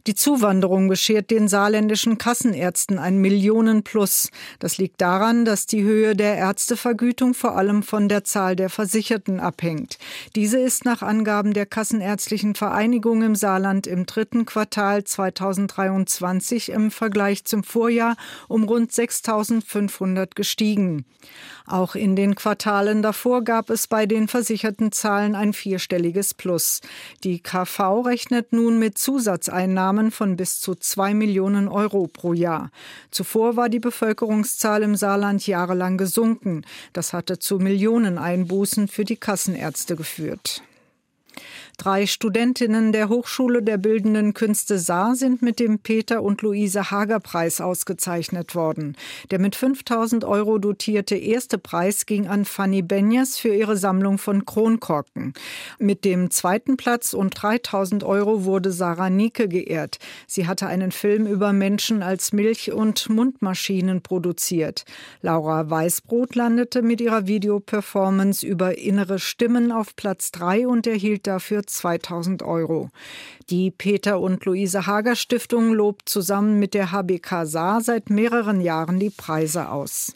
Die 0.07 0.15
Zuwanderung 0.15 0.87
beschert 0.87 1.31
den 1.31 1.49
saarländischen 1.49 2.17
Kassenärzten 2.17 2.97
ein 2.97 3.17
Millionenplus. 3.17 4.29
Das 4.59 4.77
liegt 4.77 5.01
daran, 5.01 5.43
dass 5.43 5.65
die 5.65 5.83
Höhe 5.83 6.15
der 6.15 6.37
Ärztevergütung 6.37 7.33
vor 7.33 7.57
allem 7.57 7.83
von 7.83 8.07
der 8.07 8.23
Zahl 8.23 8.55
der 8.55 8.69
Versicherten 8.69 9.41
abhängt. 9.41 9.97
Diese 10.33 10.59
ist 10.59 10.85
nach 10.85 11.01
Angaben 11.01 11.51
der 11.51 11.65
Kassenärztlichen 11.65 12.55
Vereinigung 12.55 13.21
im 13.21 13.35
Saarland 13.35 13.85
im 13.85 14.05
dritten 14.05 14.45
Quartal 14.45 15.03
2023 15.03 16.69
im 16.69 16.89
Vergleich 16.89 17.43
zum 17.43 17.65
Vorjahr 17.65 18.15
um 18.47 18.63
rund 18.63 18.93
6.500 18.93 20.35
gestiegen. 20.35 21.03
Auch 21.65 21.95
in 21.95 22.15
den 22.15 22.35
Quartalen 22.35 23.01
davor 23.01 23.43
gab 23.43 23.69
es 23.69 23.87
bei 23.87 24.05
den 24.05 24.29
versicherten 24.29 24.93
Zahlen 24.93 25.35
ein 25.35 25.51
vierstelliges 25.51 26.33
Plus. 26.33 26.79
Die 27.25 27.41
KV 27.41 28.03
rechnet 28.05 28.53
nun 28.53 28.79
mit 28.79 28.97
Zusatzeinnahmen 28.97 29.96
von 30.11 30.37
bis 30.37 30.59
zu 30.59 30.75
zwei 30.75 31.13
Millionen 31.13 31.67
Euro 31.67 32.07
pro 32.07 32.33
Jahr. 32.33 32.71
Zuvor 33.11 33.55
war 33.55 33.69
die 33.69 33.79
Bevölkerungszahl 33.79 34.83
im 34.83 34.95
Saarland 34.95 35.45
jahrelang 35.45 35.97
gesunken. 35.97 36.63
Das 36.93 37.13
hatte 37.13 37.39
zu 37.39 37.57
Millioneneinbußen 37.57 38.87
für 38.87 39.03
die 39.03 39.17
Kassenärzte 39.17 39.95
geführt. 39.95 40.61
Drei 41.77 42.07
Studentinnen 42.07 42.91
der 42.91 43.07
Hochschule 43.07 43.61
der 43.61 43.77
Bildenden 43.77 44.33
Künste 44.33 44.79
Saar 44.79 45.15
sind 45.15 45.43
mit 45.43 45.59
dem 45.59 45.77
Peter 45.77 46.23
und 46.23 46.41
Luise 46.41 46.89
Hager 46.89 47.19
Preis 47.19 47.61
ausgezeichnet 47.61 48.55
worden. 48.55 48.97
Der 49.29 49.37
mit 49.37 49.55
5000 49.55 50.25
Euro 50.25 50.57
dotierte 50.57 51.15
erste 51.15 51.59
Preis 51.59 52.07
ging 52.07 52.25
an 52.27 52.45
Fanny 52.45 52.81
Benjes 52.81 53.37
für 53.37 53.53
ihre 53.53 53.77
Sammlung 53.77 54.17
von 54.17 54.43
Kronkorken. 54.43 55.33
Mit 55.77 56.03
dem 56.03 56.31
zweiten 56.31 56.77
Platz 56.77 57.13
und 57.13 57.39
3000 57.39 58.03
Euro 58.03 58.43
wurde 58.43 58.71
Sarah 58.71 59.11
Nieke 59.11 59.47
geehrt. 59.47 59.99
Sie 60.25 60.47
hatte 60.47 60.65
einen 60.65 60.91
Film 60.91 61.27
über 61.27 61.53
Menschen 61.53 62.01
als 62.01 62.33
Milch- 62.33 62.71
und 62.71 63.07
Mundmaschinen 63.07 64.01
produziert. 64.01 64.83
Laura 65.21 65.69
Weißbrot 65.69 66.33
landete 66.33 66.81
mit 66.81 67.01
ihrer 67.01 67.27
Videoperformance 67.27 68.43
über 68.43 68.79
innere 68.79 69.19
Stimmen 69.19 69.71
auf 69.71 69.95
Platz 69.95 70.31
drei 70.31 70.67
und 70.67 70.87
erhielt 70.87 71.27
dafür 71.27 71.66
2000 71.67 72.43
Euro. 72.43 72.89
Die 73.49 73.71
Peter 73.71 74.19
und 74.19 74.45
Luise 74.45 74.87
Hager 74.87 75.15
Stiftung 75.15 75.73
lobt 75.73 76.09
zusammen 76.09 76.59
mit 76.59 76.73
der 76.73 76.91
HBK 76.91 77.45
Saar 77.45 77.81
seit 77.81 78.09
mehreren 78.09 78.61
Jahren 78.61 78.99
die 78.99 79.09
Preise 79.09 79.69
aus. 79.69 80.13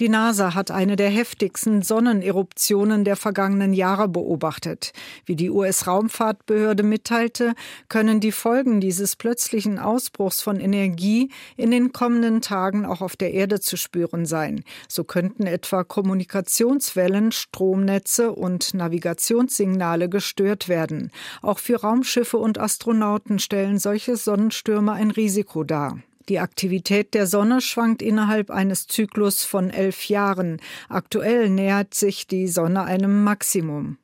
Die 0.00 0.08
NASA 0.08 0.54
hat 0.54 0.70
eine 0.70 0.96
der 0.96 1.10
heftigsten 1.10 1.82
Sonneneruptionen 1.82 3.04
der 3.04 3.16
vergangenen 3.16 3.74
Jahre 3.74 4.08
beobachtet. 4.08 4.92
Wie 5.26 5.36
die 5.36 5.50
US-Raumfahrtbehörde 5.50 6.82
mitteilte, 6.82 7.54
können 7.88 8.20
die 8.20 8.32
Folgen 8.32 8.80
dieses 8.80 9.16
plötzlichen 9.16 9.78
Ausbruchs 9.78 10.40
von 10.40 10.58
Energie 10.58 11.30
in 11.56 11.70
den 11.70 11.92
kommenden 11.92 12.40
Tagen 12.40 12.86
auch 12.86 13.02
auf 13.02 13.16
der 13.16 13.34
Erde 13.34 13.60
zu 13.60 13.76
spüren 13.76 14.24
sein. 14.24 14.64
So 14.88 15.04
könnten 15.04 15.46
etwa 15.46 15.84
Kommunikationswellen, 15.84 17.32
Stromnetze 17.32 18.32
und 18.32 18.74
Navigationssignale 18.74 20.08
gestört 20.08 20.68
werden. 20.68 21.10
Auch 21.42 21.58
für 21.58 21.80
Raumschiffe 21.80 22.38
und 22.38 22.58
Astronauten 22.58 23.38
stellen 23.38 23.78
solche 23.78 24.16
Sonnenstürme 24.16 24.92
ein 24.92 25.10
Risiko 25.10 25.64
dar. 25.64 25.98
Die 26.28 26.38
Aktivität 26.38 27.14
der 27.14 27.26
Sonne 27.26 27.60
schwankt 27.60 28.02
innerhalb 28.02 28.50
eines 28.50 28.86
Zyklus 28.86 29.44
von 29.44 29.70
elf 29.70 30.08
Jahren. 30.08 30.60
Aktuell 30.88 31.50
nähert 31.50 31.94
sich 31.94 32.26
die 32.26 32.48
Sonne 32.48 32.84
einem 32.84 33.24
Maximum. 33.24 33.98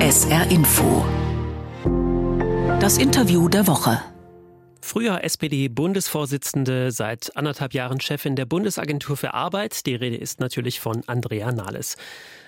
SR 0.00 0.50
Info. 0.50 1.04
Das 2.80 2.98
Interview 2.98 3.48
der 3.48 3.66
Woche. 3.66 4.00
Früher 4.90 5.22
SPD-Bundesvorsitzende, 5.22 6.90
seit 6.90 7.36
anderthalb 7.36 7.74
Jahren 7.74 8.00
Chefin 8.00 8.34
der 8.34 8.44
Bundesagentur 8.44 9.16
für 9.16 9.34
Arbeit. 9.34 9.86
Die 9.86 9.94
Rede 9.94 10.16
ist 10.16 10.40
natürlich 10.40 10.80
von 10.80 11.04
Andrea 11.06 11.52
Nahles. 11.52 11.96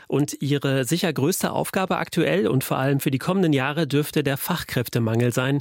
Und 0.09 0.43
ihre 0.43 0.85
sicher 0.85 1.13
größte 1.13 1.53
Aufgabe 1.53 1.99
aktuell 1.99 2.49
und 2.49 2.65
vor 2.65 2.79
allem 2.79 2.99
für 2.99 3.13
die 3.13 3.19
kommenden 3.19 3.53
Jahre 3.53 3.87
dürfte 3.87 4.25
der 4.25 4.39
Fachkräftemangel 4.39 5.33
sein. 5.33 5.61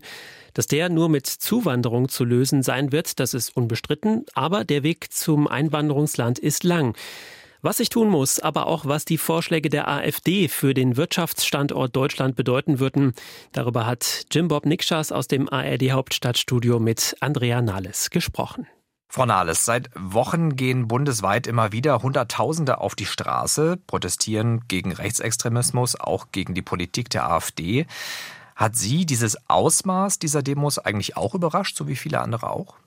Dass 0.55 0.65
der 0.65 0.89
nur 0.89 1.07
mit 1.07 1.27
Zuwanderung 1.27 2.09
zu 2.09 2.25
lösen 2.25 2.63
sein 2.63 2.91
wird, 2.91 3.19
das 3.19 3.35
ist 3.35 3.55
unbestritten, 3.55 4.25
aber 4.33 4.63
der 4.63 4.81
Weg 4.81 5.13
zum 5.13 5.47
Einwanderungsland 5.47 6.39
ist 6.39 6.63
lang. 6.63 6.95
Was 7.63 7.77
sich 7.77 7.89
tun 7.89 8.09
muss, 8.09 8.39
aber 8.39 8.65
auch 8.65 8.85
was 8.85 9.05
die 9.05 9.19
Vorschläge 9.19 9.69
der 9.69 9.87
AfD 9.87 10.47
für 10.47 10.73
den 10.73 10.97
Wirtschaftsstandort 10.97 11.95
Deutschland 11.95 12.35
bedeuten 12.35 12.79
würden, 12.79 13.13
darüber 13.51 13.85
hat 13.85 14.25
Jim 14.31 14.47
Bob 14.47 14.65
Nikschas 14.65 15.11
aus 15.11 15.27
dem 15.27 15.47
ARD 15.47 15.91
Hauptstadtstudio 15.91 16.79
mit 16.79 17.15
Andrea 17.19 17.61
Nahles 17.61 18.09
gesprochen. 18.09 18.65
Frau 19.09 19.27
Nahles, 19.27 19.63
seit 19.63 19.91
Wochen 19.95 20.55
gehen 20.55 20.87
bundesweit 20.87 21.45
immer 21.45 21.71
wieder 21.71 22.01
Hunderttausende 22.01 22.81
auf 22.81 22.95
die 22.95 23.05
Straße, 23.05 23.77
protestieren 23.85 24.61
gegen 24.67 24.91
Rechtsextremismus, 24.91 25.99
auch 25.99 26.31
gegen 26.31 26.55
die 26.55 26.63
Politik 26.63 27.11
der 27.11 27.29
AfD. 27.29 27.85
Hat 28.55 28.75
Sie 28.75 29.05
dieses 29.05 29.37
Ausmaß 29.49 30.17
dieser 30.17 30.41
Demos 30.41 30.79
eigentlich 30.79 31.15
auch 31.15 31.35
überrascht, 31.35 31.77
so 31.77 31.87
wie 31.87 31.95
viele 31.95 32.21
andere 32.21 32.49
auch? 32.49 32.77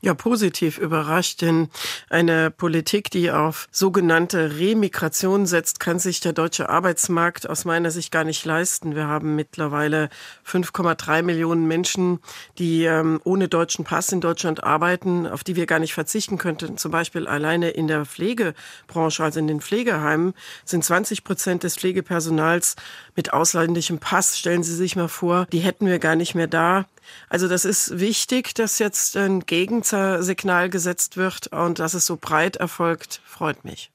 Ja 0.00 0.14
positiv 0.14 0.78
überrascht, 0.78 1.42
denn 1.42 1.68
eine 2.10 2.50
Politik, 2.50 3.10
die 3.10 3.30
auf 3.30 3.68
sogenannte 3.70 4.58
Remigration 4.58 5.46
setzt, 5.46 5.80
kann 5.80 5.98
sich 5.98 6.20
der 6.20 6.32
deutsche 6.32 6.68
Arbeitsmarkt 6.68 7.48
aus 7.48 7.64
meiner 7.64 7.90
Sicht 7.90 8.12
gar 8.12 8.24
nicht 8.24 8.44
leisten. 8.44 8.94
Wir 8.94 9.06
haben 9.06 9.34
mittlerweile 9.36 10.08
5,3 10.46 11.22
Millionen 11.22 11.66
Menschen, 11.66 12.20
die 12.58 12.84
ähm, 12.84 13.20
ohne 13.24 13.48
deutschen 13.48 13.84
Pass 13.84 14.12
in 14.12 14.20
Deutschland 14.20 14.62
arbeiten, 14.62 15.26
auf 15.26 15.44
die 15.44 15.56
wir 15.56 15.66
gar 15.66 15.78
nicht 15.78 15.94
verzichten 15.94 16.38
könnten. 16.38 16.76
Zum 16.76 16.90
Beispiel 16.90 17.26
alleine 17.26 17.70
in 17.70 17.88
der 17.88 18.04
Pflegebranche, 18.04 19.24
also 19.24 19.40
in 19.40 19.48
den 19.48 19.60
Pflegeheimen, 19.60 20.34
sind 20.64 20.84
20 20.84 21.24
Prozent 21.24 21.62
des 21.62 21.76
Pflegepersonals 21.76 22.76
mit 23.14 23.32
ausländischem 23.32 23.98
Pass. 23.98 24.38
Stellen 24.38 24.62
Sie 24.62 24.74
sich 24.74 24.96
mal 24.96 25.08
vor, 25.08 25.46
die 25.52 25.60
hätten 25.60 25.86
wir 25.86 25.98
gar 25.98 26.16
nicht 26.16 26.34
mehr 26.34 26.46
da. 26.46 26.86
Also 27.28 27.48
das 27.48 27.64
ist 27.64 27.98
wichtig, 27.98 28.54
dass 28.54 28.78
jetzt 28.78 29.16
ein 29.16 29.40
Gegensignal 29.40 30.70
gesetzt 30.70 31.16
wird 31.16 31.48
und 31.48 31.78
dass 31.78 31.94
es 31.94 32.06
so 32.06 32.16
breit 32.16 32.56
erfolgt, 32.56 33.20
freut 33.24 33.64
mich. 33.64 33.90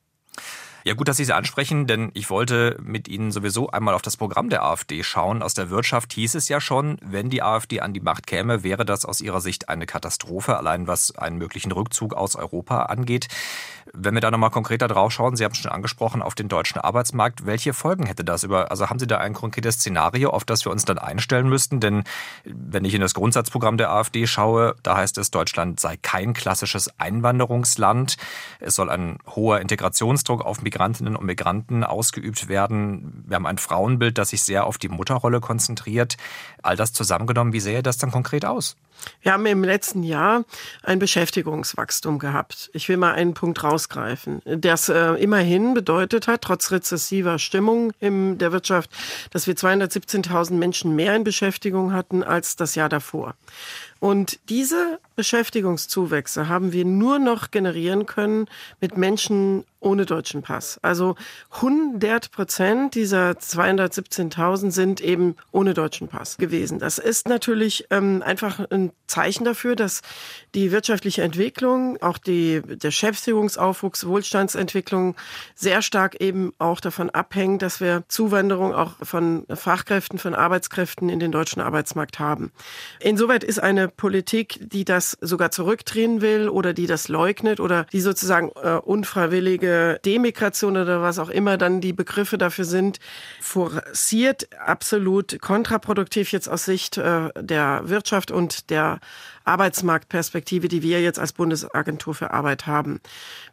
Ja, 0.84 0.96
gut, 0.96 1.08
dass 1.08 1.18
Sie 1.18 1.24
es 1.24 1.30
ansprechen, 1.30 1.86
denn 1.86 2.10
ich 2.16 2.32
wollte 2.32 2.76
mit 2.82 3.08
Ihnen 3.08 3.32
sowieso 3.32 3.70
einmal 3.70 3.94
auf 3.94 4.02
das 4.02 4.18
Programm 4.18 4.50
der 4.50 4.64
AfD 4.64 5.04
schauen. 5.04 5.44
Aus 5.44 5.54
der 5.54 5.70
Wirtschaft 5.70 6.14
hieß 6.14 6.34
es 6.34 6.50
ja 6.50 6.60
schon, 6.60 6.98
wenn 7.04 7.30
die 7.30 7.44
AfD 7.44 7.82
an 7.82 7.94
die 7.94 8.00
Macht 8.00 8.26
käme, 8.26 8.64
wäre 8.64 8.84
das 8.84 9.06
aus 9.06 9.22
Ihrer 9.22 9.42
Sicht 9.42 9.70
eine 9.70 9.86
Katastrophe, 9.86 10.58
allein 10.58 10.88
was 10.88 11.16
einen 11.16 11.38
möglichen 11.38 11.72
Rückzug 11.72 12.16
aus 12.16 12.36
Europa 12.36 12.84
angeht. 12.84 13.28
Wenn 13.94 14.14
wir 14.14 14.22
da 14.22 14.32
nochmal 14.32 14.50
konkreter 14.50 14.88
drauf 14.88 15.12
schauen, 15.12 15.36
Sie 15.36 15.44
haben 15.44 15.52
es 15.52 15.58
schon 15.58 15.72
angesprochen, 15.72 16.22
auf 16.22 16.34
den 16.34 16.48
deutschen 16.48 16.80
Arbeitsmarkt, 16.80 17.46
welche 17.46 17.74
Folgen 17.74 18.06
hätte 18.06 18.24
das 18.24 18.44
über, 18.44 18.72
also 18.72 18.90
haben 18.90 19.00
Sie 19.00 19.08
da 19.08 19.18
ein 19.18 19.34
konkretes 19.34 19.76
Szenario, 19.76 20.30
auf 20.30 20.46
das 20.46 20.66
wir 20.66 20.72
uns 20.72 20.86
dann 20.86 20.98
einstellen 20.98 21.50
müssten? 21.50 21.80
Denn 21.80 22.04
wenn 22.46 22.86
ich 22.86 22.94
in 22.94 23.02
das 23.02 23.14
Grundsatzprogramm 23.14 23.78
der 23.78 23.92
AfD 23.92 24.26
schaue, 24.28 24.76
da 24.82 24.98
heißt 24.98 25.18
es, 25.18 25.30
Deutschland 25.30 25.80
sei 25.80 25.98
kein 25.98 26.34
klassisches 26.34 27.00
Einwanderungsland. 27.00 28.18
Es 28.60 28.76
soll 28.76 28.90
ein 28.90 29.18
hoher 29.28 29.60
Integrationsdruck 29.60 30.44
auf 30.44 30.62
Migrantinnen 30.72 31.18
und 31.18 31.26
Migranten 31.26 31.84
ausgeübt 31.84 32.48
werden. 32.48 33.26
Wir 33.28 33.36
haben 33.36 33.46
ein 33.46 33.58
Frauenbild, 33.58 34.18
das 34.18 34.30
sich 34.30 34.42
sehr 34.42 34.66
auf 34.66 34.78
die 34.78 34.88
Mutterrolle 34.88 35.42
konzentriert. 35.42 36.16
All 36.64 36.78
das 36.78 36.94
zusammengenommen, 36.94 37.52
wie 37.52 37.60
sähe 37.60 37.84
das 37.84 37.98
dann 37.98 38.12
konkret 38.12 38.46
aus? 38.46 38.78
Wir 39.22 39.34
haben 39.34 39.46
im 39.48 39.64
letzten 39.64 40.04
Jahr 40.04 40.46
ein 40.84 41.00
Beschäftigungswachstum 41.00 42.20
gehabt. 42.20 42.70
Ich 42.74 42.88
will 42.88 42.98
mal 42.98 43.14
einen 43.14 43.34
Punkt 43.34 43.64
rausgreifen, 43.64 44.42
das 44.46 44.90
äh, 44.90 45.14
immerhin 45.16 45.74
bedeutet 45.74 46.28
hat, 46.28 46.44
trotz 46.44 46.72
rezessiver 46.72 47.40
Stimmung 47.40 47.94
in 48.00 48.38
der 48.38 48.52
Wirtschaft, 48.52 48.92
dass 49.32 49.48
wir 49.48 49.56
217.000 49.56 50.54
Menschen 50.54 50.96
mehr 50.96 51.16
in 51.16 51.24
Beschäftigung 51.24 51.94
hatten 51.94 52.24
als 52.24 52.56
das 52.56 52.76
Jahr 52.76 52.90
davor. 52.90 53.34
Und 54.00 54.40
diese 54.50 55.00
Beschäftigungszuwächse 55.16 56.48
haben 56.48 56.72
wir 56.72 56.86
nur 56.86 57.20
noch 57.20 57.52
generieren 57.52 58.06
können 58.06 58.48
mit 58.80 58.98
Menschen 58.98 59.64
ohne 59.82 60.06
deutschen 60.06 60.42
Pass. 60.42 60.80
Also 60.82 61.16
100 61.56 62.32
Prozent 62.32 62.96
dieser 62.96 63.32
217.000 63.32 64.72
sind 64.72 65.02
eben 65.02 65.36
ohne 65.52 65.74
deutschen 65.74 66.08
Pass 66.08 66.38
gewesen. 66.38 66.80
Das 66.80 66.98
ist 66.98 67.28
natürlich 67.28 67.88
ähm, 67.90 68.24
einfach 68.26 68.60
ein 68.70 68.92
Zeichen 69.08 69.44
dafür, 69.44 69.76
dass 69.76 70.02
die 70.56 70.72
wirtschaftliche 70.72 71.24
Entwicklung, 71.24 72.02
auch 72.02 72.18
die, 72.18 72.62
der 72.62 72.92
Beschäftigungsaufwuchs, 72.92 74.06
Wohlstandsentwicklung 74.06 75.16
sehr 75.56 75.82
stark 75.82 76.22
eben 76.22 76.54
auch 76.60 76.80
davon 76.80 77.10
abhängt, 77.10 77.62
dass 77.62 77.82
wir 77.82 78.04
Zuwanderung 78.08 78.74
auch 78.74 78.94
von 79.02 79.46
Fachkräften, 79.50 80.20
von 80.20 80.36
Arbeitskräften 80.36 81.10
in 81.10 81.20
den 81.20 81.32
deutschen 81.32 81.62
Arbeitsmarkt 81.62 82.20
haben. 82.20 82.52
Insoweit 83.00 83.44
ist 83.44 83.60
eine 83.60 83.88
Politik, 83.88 84.60
die 84.62 84.86
das 84.86 85.18
sogar 85.20 85.52
zurückdrehen 85.52 86.22
will 86.22 86.48
oder 86.48 86.74
die 86.74 86.86
das 86.86 87.08
leugnet 87.08 87.60
oder 87.60 87.86
die 87.92 88.02
sozusagen 88.02 88.52
äh, 88.62 88.76
unfreiwillige 88.76 89.71
Demigration 90.06 90.78
oder 90.78 91.02
was 91.02 91.20
auch 91.20 91.30
immer 91.30 91.58
dann 91.58 91.82
die 91.82 91.94
Begriffe 91.94 92.38
dafür 92.38 92.66
sind, 92.66 93.00
forciert 93.40 94.48
absolut 94.60 95.42
kontraproduktiv 95.42 96.32
jetzt 96.32 96.48
aus 96.48 96.66
Sicht 96.66 96.98
äh, 96.98 97.30
der 97.40 97.82
Wirtschaft 97.86 98.32
und 98.32 98.70
der 98.70 99.00
Arbeitsmarktperspektive, 99.44 100.68
die 100.68 100.84
wir 100.84 101.02
jetzt 101.02 101.20
als 101.20 101.34
Bundesagentur 101.34 102.14
für 102.14 102.32
Arbeit 102.32 102.68
haben. 102.68 103.00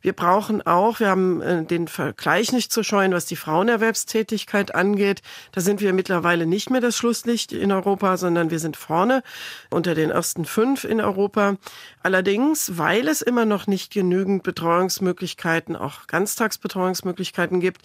Wir 0.03 0.13
brauchen 0.13 0.67
auch, 0.67 1.01
wir 1.01 1.09
haben 1.09 1.41
äh, 1.41 1.65
den 1.65 1.89
Vergleich 1.89 2.53
nicht 2.53 2.73
zu 2.73 2.83
scheuen, 2.83 3.13
was 3.13 3.27
die 3.27 3.37
Frauenerwerbstätigkeit 3.37 4.75
angeht. 4.75 5.23
Da 5.53 5.61
sind 5.61 5.81
wir 5.81 5.93
mittlerweile 5.93 6.47
nicht 6.47 6.71
mehr 6.71 6.81
das 6.81 6.97
Schlusslicht 6.97 7.53
in 7.53 7.73
Europa, 7.73 8.17
sondern 8.17 8.51
wir 8.51 8.59
sind 8.59 8.77
vorne 8.77 9.23
unter 9.71 9.95
den 9.95 10.11
ersten 10.11 10.45
fünf 10.45 10.85
in 10.85 11.01
Europa. 11.01 11.57
Allerdings, 12.03 12.79
weil 12.79 13.09
es 13.09 13.23
immer 13.23 13.45
noch 13.45 13.67
nicht 13.67 13.93
genügend 13.93 14.43
Betreuungsmöglichkeiten, 14.43 15.77
auch 15.77 16.07
Ganztagsbetreuungsmöglichkeiten 16.07 17.61
gibt, 17.61 17.83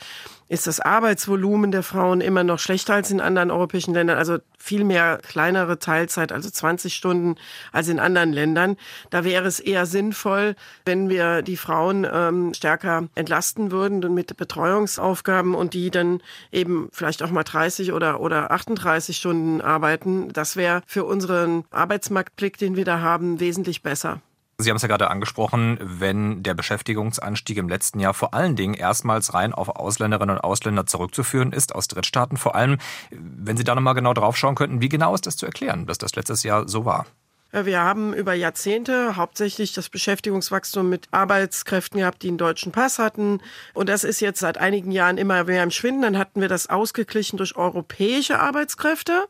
ist 0.49 0.67
das 0.67 0.79
Arbeitsvolumen 0.79 1.71
der 1.71 1.81
Frauen 1.81 2.21
immer 2.21 2.43
noch 2.43 2.59
schlechter 2.59 2.93
als 2.93 3.09
in 3.09 3.21
anderen 3.21 3.49
europäischen 3.49 3.93
Ländern. 3.93 4.17
Also 4.17 4.37
viel 4.59 4.83
mehr 4.83 5.17
kleinere 5.17 5.79
Teilzeit, 5.79 6.31
also 6.31 6.49
20 6.49 6.93
Stunden 6.93 7.35
als 7.71 7.87
in 7.87 7.99
anderen 7.99 8.31
Ländern. 8.31 8.77
Da 9.09 9.23
wäre 9.23 9.47
es 9.47 9.59
eher 9.59 9.85
sinnvoll, 9.85 10.55
wenn 10.85 11.09
wir 11.09 11.41
die 11.41 11.57
Frauen 11.57 12.07
ähm, 12.09 12.53
stärker 12.53 13.07
entlasten 13.15 13.71
würden 13.71 14.13
mit 14.13 14.37
Betreuungsaufgaben 14.37 15.55
und 15.55 15.73
die 15.73 15.89
dann 15.89 16.21
eben 16.51 16.87
vielleicht 16.91 17.23
auch 17.23 17.31
mal 17.31 17.43
30 17.43 17.91
oder, 17.91 18.19
oder 18.19 18.51
38 18.51 19.17
Stunden 19.17 19.59
arbeiten. 19.59 20.31
Das 20.33 20.55
wäre 20.55 20.83
für 20.85 21.03
unseren 21.03 21.65
Arbeitsmarktblick, 21.71 22.57
den 22.57 22.75
wir 22.75 22.85
da 22.85 22.99
haben, 22.99 23.39
wesentlich 23.39 23.81
besser. 23.81 24.12
Sie 24.57 24.69
haben 24.69 24.77
es 24.77 24.83
ja 24.83 24.87
gerade 24.87 25.09
angesprochen, 25.09 25.79
wenn 25.81 26.43
der 26.43 26.53
Beschäftigungsanstieg 26.53 27.57
im 27.57 27.67
letzten 27.67 27.99
Jahr 27.99 28.13
vor 28.13 28.33
allen 28.33 28.55
Dingen 28.55 28.75
erstmals 28.75 29.33
rein 29.33 29.53
auf 29.53 29.69
Ausländerinnen 29.69 30.35
und 30.35 30.43
Ausländer 30.43 30.85
zurückzuführen 30.85 31.51
ist 31.51 31.73
aus 31.73 31.87
Drittstaaten. 31.87 32.37
Vor 32.37 32.55
allem, 32.55 32.77
wenn 33.11 33.57
Sie 33.57 33.63
da 33.63 33.73
nochmal 33.75 33.95
genau 33.95 34.13
drauf 34.13 34.37
schauen 34.37 34.55
könnten, 34.55 34.81
wie 34.81 34.89
genau 34.89 35.15
ist 35.15 35.25
das 35.25 35.37
zu 35.37 35.45
erklären, 35.45 35.85
dass 35.87 35.97
das 35.97 36.15
letztes 36.15 36.43
Jahr 36.43 36.67
so 36.67 36.85
war? 36.85 37.05
Wir 37.53 37.81
haben 37.81 38.15
über 38.15 38.33
Jahrzehnte 38.33 39.15
hauptsächlich 39.15 39.73
das 39.73 39.87
Beschäftigungswachstum 39.89 40.89
mit 40.89 41.07
Arbeitskräften 41.11 41.99
gehabt, 41.99 42.23
die 42.23 42.29
einen 42.29 42.39
deutschen 42.39 42.71
Pass 42.71 42.97
hatten. 42.97 43.41
Und 43.75 43.89
das 43.89 44.03
ist 44.03 44.21
jetzt 44.21 44.39
seit 44.39 44.57
einigen 44.57 44.89
Jahren 44.89 45.19
immer 45.19 45.43
mehr 45.43 45.61
im 45.61 45.69
Schwinden. 45.69 46.01
Dann 46.01 46.17
hatten 46.17 46.41
wir 46.41 46.47
das 46.47 46.67
ausgeglichen 46.71 47.37
durch 47.37 47.55
europäische 47.55 48.39
Arbeitskräfte. 48.39 49.25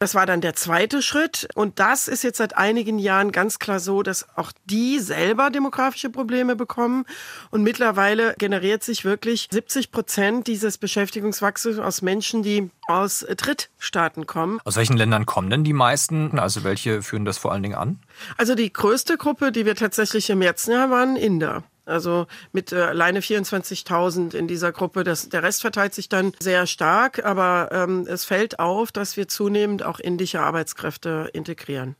Das 0.00 0.16
war 0.16 0.26
dann 0.26 0.40
der 0.40 0.54
zweite 0.56 1.02
Schritt. 1.02 1.46
Und 1.54 1.78
das 1.78 2.08
ist 2.08 2.24
jetzt 2.24 2.38
seit 2.38 2.56
einigen 2.56 2.98
Jahren 2.98 3.30
ganz 3.30 3.60
klar 3.60 3.78
so, 3.78 4.02
dass 4.02 4.26
auch 4.36 4.50
die 4.64 4.98
selber 4.98 5.50
demografische 5.50 6.10
Probleme 6.10 6.56
bekommen. 6.56 7.04
Und 7.52 7.62
mittlerweile 7.62 8.34
generiert 8.38 8.82
sich 8.82 9.04
wirklich 9.04 9.46
70 9.52 9.92
Prozent 9.92 10.48
dieses 10.48 10.78
Beschäftigungswachstums 10.78 11.78
aus 11.78 12.02
Menschen, 12.02 12.42
die 12.42 12.70
aus 13.00 13.26
Drittstaaten 13.28 14.26
kommen. 14.26 14.60
Aus 14.64 14.76
welchen 14.76 14.96
Ländern 14.96 15.26
kommen 15.26 15.50
denn 15.50 15.64
die 15.64 15.72
meisten? 15.72 16.38
Also 16.38 16.64
welche 16.64 17.02
führen 17.02 17.24
das 17.24 17.38
vor 17.38 17.52
allen 17.52 17.62
Dingen 17.62 17.74
an? 17.74 18.00
Also 18.36 18.54
die 18.54 18.72
größte 18.72 19.16
Gruppe, 19.16 19.52
die 19.52 19.66
wir 19.66 19.76
tatsächlich 19.76 20.30
im 20.30 20.40
letzten 20.40 20.72
Jahr 20.72 20.90
waren, 20.90 21.16
Inder. 21.16 21.64
Also 21.84 22.26
mit 22.52 22.72
äh, 22.72 22.76
alleine 22.76 23.20
24.000 23.20 24.34
in 24.34 24.46
dieser 24.46 24.70
Gruppe. 24.70 25.02
Das, 25.02 25.28
der 25.28 25.42
Rest 25.42 25.62
verteilt 25.62 25.94
sich 25.94 26.08
dann 26.08 26.32
sehr 26.38 26.66
stark, 26.66 27.24
aber 27.24 27.70
ähm, 27.72 28.06
es 28.08 28.24
fällt 28.24 28.60
auf, 28.60 28.92
dass 28.92 29.16
wir 29.16 29.26
zunehmend 29.26 29.82
auch 29.82 29.98
indische 29.98 30.40
Arbeitskräfte 30.40 31.30
integrieren. 31.32 31.96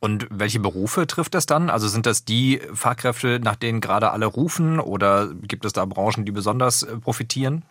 Und 0.00 0.26
welche 0.30 0.60
Berufe 0.60 1.06
trifft 1.06 1.34
das 1.34 1.46
dann? 1.46 1.70
Also 1.70 1.88
sind 1.88 2.06
das 2.06 2.24
die 2.24 2.60
Fachkräfte, 2.74 3.40
nach 3.40 3.56
denen 3.56 3.80
gerade 3.80 4.10
alle 4.10 4.26
rufen 4.26 4.80
oder 4.80 5.32
gibt 5.32 5.64
es 5.64 5.72
da 5.72 5.84
Branchen, 5.84 6.24
die 6.24 6.32
besonders 6.32 6.82
äh, 6.82 6.96
profitieren? 6.96 7.62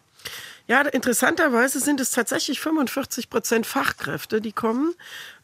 Ja, 0.72 0.84
interessanterweise 0.84 1.82
sind 1.82 2.00
es 2.00 2.12
tatsächlich 2.12 2.62
45 2.62 3.30
Prozent 3.30 3.68
Fachkräfte, 3.68 4.40
die 4.40 4.54
kommen. 4.54 4.96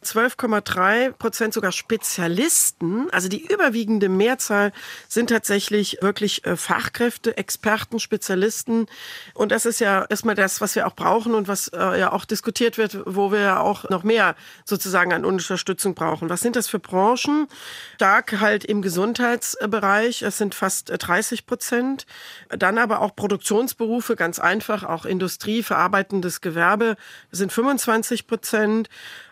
12,3 0.08 1.12
Prozent 1.12 1.54
sogar 1.54 1.72
Spezialisten. 1.72 3.10
Also 3.12 3.28
die 3.28 3.46
überwiegende 3.46 4.10
Mehrzahl 4.10 4.72
sind 5.08 5.30
tatsächlich 5.30 5.98
wirklich 6.02 6.46
äh, 6.46 6.56
Fachkräfte, 6.56 7.38
Experten, 7.38 8.00
Spezialisten. 8.00 8.88
Und 9.34 9.52
das 9.52 9.66
ist 9.66 9.80
ja 9.80 10.06
erstmal 10.10 10.36
das, 10.36 10.62
was 10.62 10.76
wir 10.76 10.88
auch 10.88 10.96
brauchen 10.96 11.36
und 11.36 11.48
was 11.48 11.68
äh, 11.70 12.00
ja 12.00 12.12
auch 12.12 12.26
diskutiert 12.26 12.78
wird, 12.78 13.00
wo 13.06 13.32
wir 13.32 13.40
ja 13.40 13.60
auch 13.60 13.90
noch 13.90 14.04
mehr 14.04 14.36
sozusagen 14.66 15.14
an 15.14 15.26
Unterstützung 15.26 15.94
brauchen. 15.94 16.30
Was 16.30 16.42
sind 16.42 16.56
das 16.56 16.68
für 16.68 16.80
Branchen? 16.80 17.48
Stark 17.96 18.40
halt 18.40 18.64
im 18.66 18.82
Gesundheitsbereich. 18.82 20.22
Es 20.22 20.38
sind 20.38 20.56
fast 20.56 20.92
30 20.98 21.46
Prozent. 21.46 22.06
Dann 22.50 22.78
aber 22.78 23.02
auch 23.02 23.16
Produktionsberufe, 23.16 24.16
ganz 24.16 24.40
einfach, 24.40 24.84
auch 24.84 25.06
Industrie, 25.06 25.64
verarbeitendes 25.64 26.42
Gewerbe 26.42 26.96
sind 27.32 27.52
25 27.52 28.28
Prozent. 28.28 28.90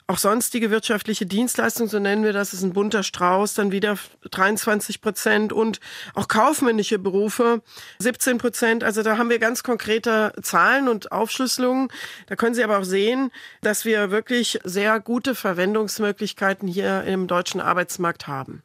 Auch 0.07 0.19
sonstige 0.19 0.69
wirtschaftliche 0.69 1.25
Dienstleistungen, 1.25 1.89
so 1.89 1.97
nennen 1.97 2.23
wir 2.23 2.31
das, 2.31 2.53
ist 2.53 2.61
ein 2.61 2.73
bunter 2.73 3.01
Strauß, 3.01 3.55
dann 3.55 3.71
wieder 3.71 3.97
23 4.29 5.01
Prozent 5.01 5.51
und 5.51 5.79
auch 6.13 6.27
kaufmännische 6.27 6.99
Berufe 6.99 7.63
17 7.97 8.37
Prozent. 8.37 8.83
Also 8.83 9.01
da 9.01 9.17
haben 9.17 9.31
wir 9.31 9.39
ganz 9.39 9.63
konkrete 9.63 10.31
Zahlen 10.43 10.89
und 10.89 11.11
Aufschlüsselungen. 11.11 11.87
Da 12.27 12.35
können 12.35 12.53
Sie 12.53 12.63
aber 12.63 12.77
auch 12.77 12.83
sehen, 12.83 13.31
dass 13.61 13.83
wir 13.83 14.11
wirklich 14.11 14.59
sehr 14.63 14.99
gute 14.99 15.33
Verwendungsmöglichkeiten 15.33 16.67
hier 16.67 17.03
im 17.05 17.25
deutschen 17.25 17.59
Arbeitsmarkt 17.59 18.27
haben. 18.27 18.61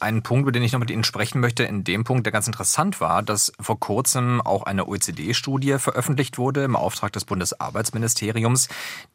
Ein 0.00 0.22
Punkt, 0.22 0.42
über 0.42 0.52
den 0.52 0.62
ich 0.62 0.72
noch 0.72 0.80
mit 0.80 0.90
Ihnen 0.90 1.04
sprechen 1.04 1.42
möchte, 1.42 1.64
in 1.64 1.84
dem 1.84 2.04
Punkt, 2.04 2.24
der 2.24 2.32
ganz 2.32 2.46
interessant 2.46 3.02
war, 3.02 3.22
dass 3.22 3.52
vor 3.60 3.78
kurzem 3.78 4.40
auch 4.40 4.62
eine 4.62 4.88
OECD-Studie 4.88 5.76
veröffentlicht 5.78 6.38
wurde 6.38 6.64
im 6.64 6.74
Auftrag 6.74 7.12
des 7.12 7.26
Bundesarbeitsministeriums, 7.26 8.68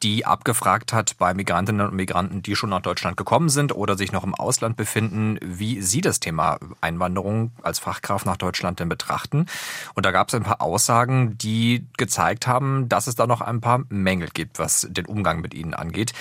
die 0.04 0.24
abgefragt 0.24 0.92
hat 0.92 1.18
bei 1.18 1.34
Migrantinnen 1.34 1.88
und 1.88 1.96
Migranten, 1.96 2.40
die 2.40 2.54
schon 2.54 2.70
nach 2.70 2.82
Deutschland 2.82 3.16
gekommen 3.16 3.48
sind 3.48 3.74
oder 3.74 3.98
sich 3.98 4.12
noch 4.12 4.22
im 4.22 4.36
Ausland 4.36 4.76
befinden, 4.76 5.40
wie 5.42 5.82
sie 5.82 6.02
das 6.02 6.20
Thema 6.20 6.60
Einwanderung 6.80 7.50
als 7.62 7.80
Fachkraft 7.80 8.24
nach 8.24 8.36
Deutschland 8.36 8.78
denn 8.78 8.88
betrachten. 8.88 9.46
Und 9.94 10.06
da 10.06 10.12
gab 10.12 10.28
es 10.28 10.34
ein 10.34 10.44
paar 10.44 10.62
Aussagen, 10.62 11.36
die 11.36 11.84
gezeigt 11.96 12.46
haben, 12.46 12.88
dass 12.88 13.08
es 13.08 13.16
da 13.16 13.26
noch 13.26 13.40
ein 13.40 13.60
paar 13.60 13.82
Mängel 13.88 14.28
gibt, 14.32 14.60
was 14.60 14.86
den 14.88 15.06
Umgang 15.06 15.40
mit 15.40 15.52
ihnen 15.52 15.74
angeht 15.74 16.12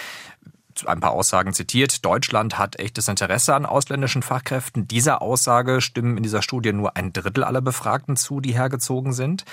ein 0.85 0.99
paar 0.99 1.11
Aussagen 1.11 1.53
zitiert. 1.53 2.03
Deutschland 2.03 2.57
hat 2.57 2.79
echtes 2.79 3.07
Interesse 3.07 3.55
an 3.55 3.65
ausländischen 3.65 4.21
Fachkräften. 4.21 4.87
Dieser 4.87 5.21
Aussage 5.21 5.81
stimmen 5.81 6.17
in 6.17 6.23
dieser 6.23 6.41
Studie 6.41 6.73
nur 6.73 6.97
ein 6.97 7.13
Drittel 7.13 7.43
aller 7.43 7.61
Befragten 7.61 8.17
zu, 8.17 8.41
die 8.41 8.53
hergezogen 8.53 9.13
sind. 9.13 9.45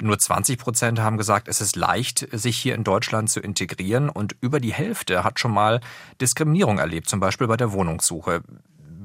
Nur 0.00 0.18
20 0.18 0.58
Prozent 0.58 1.00
haben 1.00 1.18
gesagt, 1.18 1.48
es 1.48 1.60
ist 1.60 1.76
leicht, 1.76 2.28
sich 2.32 2.56
hier 2.56 2.74
in 2.74 2.84
Deutschland 2.84 3.30
zu 3.30 3.40
integrieren. 3.40 4.08
Und 4.08 4.36
über 4.40 4.60
die 4.60 4.72
Hälfte 4.72 5.24
hat 5.24 5.40
schon 5.40 5.52
mal 5.52 5.80
Diskriminierung 6.20 6.78
erlebt, 6.78 7.08
zum 7.08 7.20
Beispiel 7.20 7.46
bei 7.46 7.56
der 7.56 7.72
Wohnungssuche. 7.72 8.42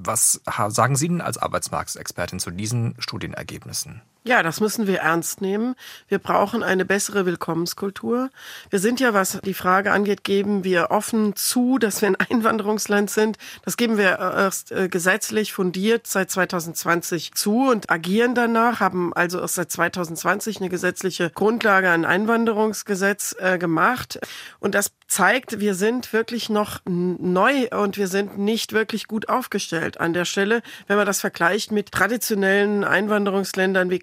Was 0.04 0.42
sagen 0.70 0.96
Sie 0.96 1.08
denn 1.08 1.22
als 1.22 1.38
Arbeitsmarktexpertin 1.38 2.40
zu 2.40 2.52
diesen 2.52 2.96
Studienergebnissen? 3.00 4.02
Ja, 4.28 4.42
das 4.42 4.60
müssen 4.60 4.88
wir 4.88 5.02
ernst 5.02 5.40
nehmen. 5.40 5.76
Wir 6.08 6.18
brauchen 6.18 6.64
eine 6.64 6.84
bessere 6.84 7.28
Willkommenskultur. 7.28 8.32
Wir 8.72 8.80
sind 8.80 9.00
ja, 9.00 9.14
was 9.14 9.40
die 9.46 9.54
Frage 9.54 9.92
angeht, 9.92 10.24
geben 10.24 10.64
wir 10.64 10.90
offen 10.90 11.36
zu, 11.36 11.78
dass 11.78 12.02
wir 12.02 12.08
ein 12.08 12.16
Einwanderungsland 12.32 13.12
sind. 13.12 13.38
Das 13.66 13.78
geben 13.78 14.00
wir 14.00 14.18
erst 14.18 14.72
äh, 14.72 14.90
gesetzlich 14.90 15.54
fundiert 15.54 16.08
seit 16.08 16.32
2020 16.32 17.36
zu 17.36 17.70
und 17.70 17.92
agieren 17.92 18.34
danach, 18.34 18.80
haben 18.80 19.14
also 19.14 19.40
erst 19.40 19.56
seit 19.56 19.72
2020 19.72 20.58
eine 20.58 20.70
gesetzliche 20.70 21.30
Grundlage, 21.30 21.92
ein 21.92 22.04
Einwanderungsgesetz 22.04 23.36
äh, 23.38 23.60
gemacht. 23.60 24.20
Und 24.60 24.74
das 24.74 24.92
zeigt, 25.08 25.60
wir 25.60 25.76
sind 25.76 26.14
wirklich 26.14 26.50
noch 26.50 26.82
neu 26.86 27.68
und 27.70 27.98
wir 27.98 28.08
sind 28.08 28.40
nicht 28.40 28.74
wirklich 28.74 29.08
gut 29.08 29.30
aufgestellt 29.30 30.00
an 30.00 30.14
der 30.14 30.26
Stelle, 30.26 30.64
wenn 30.88 30.98
man 30.98 31.06
das 31.06 31.22
vergleicht 31.22 31.72
mit 31.72 31.92
traditionellen 31.92 32.84
Einwanderungsländern 32.84 33.92
wie 33.92 34.00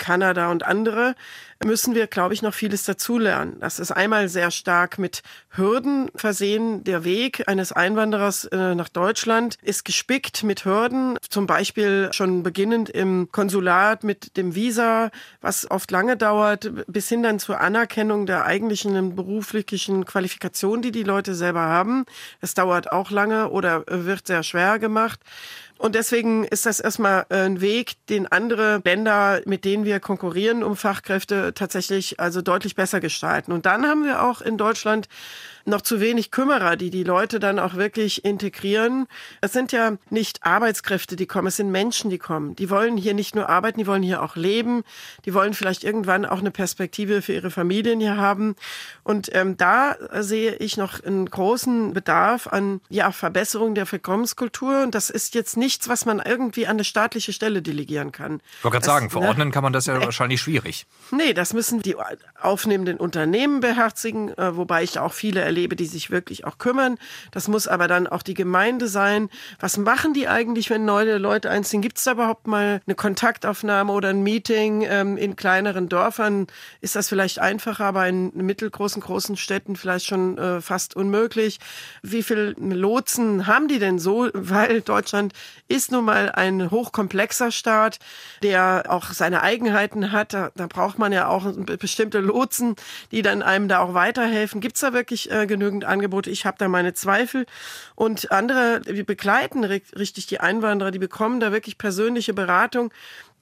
und 0.51 0.65
andere 0.65 1.15
müssen 1.65 1.95
wir, 1.95 2.07
glaube 2.07 2.35
ich, 2.35 2.43
noch 2.43 2.55
vieles 2.55 2.85
dazulernen. 2.85 3.57
Das 3.61 3.79
ist 3.79 3.93
einmal 3.93 4.29
sehr 4.29 4.51
stark 4.51 4.99
mit 4.99 5.23
Hürden 5.51 6.11
versehen. 6.15 6.85
Der 6.85 7.05
Weg 7.05 7.49
eines 7.49 7.73
Einwanderers 7.73 8.45
äh, 8.47 8.75
nach 8.75 8.89
Deutschland 8.89 9.57
ist 9.63 9.85
gespickt 9.85 10.43
mit 10.45 10.65
Hürden, 10.65 11.17
zum 11.29 11.47
Beispiel 11.47 12.11
schon 12.13 12.43
beginnend 12.43 12.91
im 12.91 13.31
Konsulat 13.31 14.05
mit 14.05 14.37
dem 14.37 14.55
Visa, 14.55 15.11
was 15.41 15.71
oft 15.71 15.91
lange 15.91 16.17
dauert, 16.17 16.71
bis 16.87 17.09
hin 17.09 17.23
dann 17.23 17.39
zur 17.39 17.61
Anerkennung 17.61 18.27
der 18.27 18.45
eigentlichen 18.45 19.15
beruflichen 19.15 20.05
Qualifikation, 20.05 20.83
die 20.83 20.93
die 20.93 21.05
Leute 21.05 21.35
selber 21.35 21.63
haben. 21.63 22.05
Es 22.41 22.55
dauert 22.55 22.93
auch 22.93 23.11
lange 23.11 23.51
oder 23.51 23.85
wird 23.87 24.27
sehr 24.27 24.43
schwer 24.43 24.79
gemacht. 24.79 25.21
Und 25.83 25.97
deswegen 25.97 26.45
ist 26.45 26.65
das 26.65 26.79
erstmal 26.79 27.27
ein 27.29 27.61
Weg, 27.61 27.95
den 28.07 28.29
andere 28.29 28.81
Länder, 28.85 29.41
mit 29.47 29.65
denen 29.65 29.85
wir 29.85 29.99
konkurrieren 29.99 30.63
um 30.63 30.77
Fachkräfte, 30.77 31.55
tatsächlich 31.55 32.21
also 32.21 32.41
deutlich 32.41 32.77
besser 32.77 33.01
gestalten. 33.01 33.51
Und 33.51 33.67
dann 33.67 33.85
haben 33.85 34.05
wir 34.05 34.23
auch 34.23 34.43
in 34.43 34.57
Deutschland 34.59 35.09
noch 35.65 35.81
zu 35.81 36.01
wenig 36.01 36.31
Kümmerer, 36.31 36.77
die 36.77 36.91
die 36.91 37.05
Leute 37.05 37.41
dann 37.41 37.59
auch 37.59 37.75
wirklich 37.75 38.25
integrieren. 38.25 39.07
Es 39.41 39.53
sind 39.53 39.73
ja 39.73 39.93
nicht 40.11 40.45
Arbeitskräfte, 40.45 41.17
die 41.17 41.27
kommen, 41.27 41.49
es 41.49 41.57
sind 41.57 41.71
Menschen, 41.71 42.11
die 42.11 42.19
kommen. 42.19 42.57
Die 42.57 42.71
wollen 42.71 42.97
hier 42.97 43.15
nicht 43.15 43.35
nur 43.35 43.49
arbeiten, 43.49 43.79
die 43.79 43.87
wollen 43.87 44.03
hier 44.03 44.23
auch 44.23 44.37
leben. 44.37 44.83
Die 45.25 45.35
wollen 45.35 45.55
vielleicht 45.55 45.85
irgendwann 45.85 46.25
auch 46.25 46.41
eine 46.41 46.51
Perspektive 46.51 47.23
für 47.23 47.33
ihre 47.33 47.51
Familien 47.51 48.01
hier 48.01 48.17
haben. 48.17 48.57
Und 49.05 49.35
ähm, 49.35 49.57
da 49.57 49.97
sehe 50.21 50.55
ich 50.57 50.77
noch 50.77 51.03
einen 51.03 51.29
großen 51.29 51.93
Bedarf 51.93 52.47
an 52.47 52.81
ja, 52.89 53.13
Verbesserung 53.13 53.75
der 53.75 53.91
Willkommenskultur. 53.91 54.83
Und 54.83 54.95
das 54.95 55.11
ist 55.11 55.35
jetzt 55.35 55.57
nichts, 55.57 55.89
was 55.89 56.05
man 56.05 56.21
irgendwie 56.21 56.67
an 56.67 56.77
eine 56.77 56.85
staatliche 56.85 57.33
Stelle 57.33 57.63
delegieren 57.63 58.13
kann. 58.13 58.41
Ich 58.59 58.65
wollte 58.65 58.77
gerade 58.77 58.87
sagen, 58.87 59.07
ne? 59.07 59.11
verordnen 59.11 59.49
ne? 59.49 59.53
kann 59.53 59.63
man 59.63 59.73
das 59.73 59.87
ja 59.87 60.01
wahrscheinlich 60.01 60.41
schwierig. 60.41 60.87
Nee, 61.11 61.35
das 61.35 61.53
müssen 61.53 61.81
die 61.83 61.97
aufnehmenden 62.41 62.97
Unternehmen 62.97 63.61
beherzigen, 63.61 64.37
äh, 64.37 64.57
wobei 64.57 64.83
ich 64.83 64.99
auch 64.99 65.13
viele 65.13 65.41
erlebe, 65.53 65.77
die 65.77 65.87
sich 65.87 66.11
wirklich 66.11 66.45
auch 66.47 66.57
kümmern. 66.57 66.97
Das 67.31 67.47
muss 67.47 67.69
aber 67.69 67.87
dann 67.87 68.07
auch 68.07 68.23
die 68.23 68.35
Gemeinde 68.35 68.89
sein. 68.89 69.29
Was 69.61 69.77
machen 69.77 70.15
die 70.15 70.27
eigentlich, 70.27 70.71
wenn 70.71 70.87
neue 70.87 71.19
Leute 71.19 71.51
einziehen? 71.51 71.83
Gibt 71.83 71.99
es 71.99 72.05
da 72.05 72.13
überhaupt 72.13 72.47
mal 72.47 72.81
eine 72.87 72.95
Kontaktaufnahme 72.95 73.93
oder 73.93 74.09
ein 74.09 74.23
Meeting 74.23 74.83
ähm, 74.89 75.19
in 75.19 75.37
kleineren 75.37 75.91
Dörfern? 75.91 76.47
Ist 76.81 76.97
das 76.97 77.09
vielleicht 77.09 77.39
einfacher, 77.39 77.85
aber 77.85 78.09
in 78.09 78.33
mittelgroßen, 78.35 79.03
großen 79.03 79.37
Städten 79.37 79.77
vielleicht 79.77 80.07
schon 80.07 80.39
äh, 80.39 80.61
fast 80.63 80.97
unmöglich? 80.97 81.61
Wie 82.03 82.23
viel 82.23 82.57
Lotsen 82.59 83.47
haben 83.47 83.69
die 83.69 83.79
denn 83.79 83.99
so? 83.99 84.31
Weil 84.35 84.81
Deutschland 84.81 85.35
ist 85.69 85.93
nun 85.93 86.07
mal 86.07 86.33
ein 86.33 86.71
hochkomplexer 86.71 87.51
Staat, 87.51 87.99
der 88.43 88.85
auch 88.89 89.13
seine 89.13 89.43
Eigenheiten 89.43 90.13
hat. 90.13 90.33
Da, 90.33 90.51
da 90.55 90.67
braucht 90.67 90.99
man 90.99 91.13
ja 91.13 91.29
auch 91.29 91.53
bestimmte 91.79 92.21
Lotsen, 92.21 92.77
die 93.11 93.21
dann 93.21 93.43
einem 93.43 93.69
da 93.69 93.81
auch 93.81 93.93
weiterhelfen. 93.93 94.63
Gibt 94.63 94.77
es 94.77 94.81
da 94.81 94.95
wirklich 94.95 95.31
äh, 95.31 95.42
genügend 95.47 95.85
Angebote. 95.85 96.31
Ich 96.31 96.47
habe 96.47 96.57
da 96.59 96.69
meine 96.69 96.95
Zweifel. 96.95 97.47
Und 97.95 98.31
andere, 98.33 98.81
die 98.81 99.03
begleiten 99.03 99.65
richtig 99.65 100.27
die 100.27 100.41
Einwanderer, 100.41 100.91
die 100.91 100.99
bekommen 100.99 101.41
da 101.41 101.53
wirklich 101.53 101.79
persönliche 101.79 102.35
Beratung. 102.35 102.93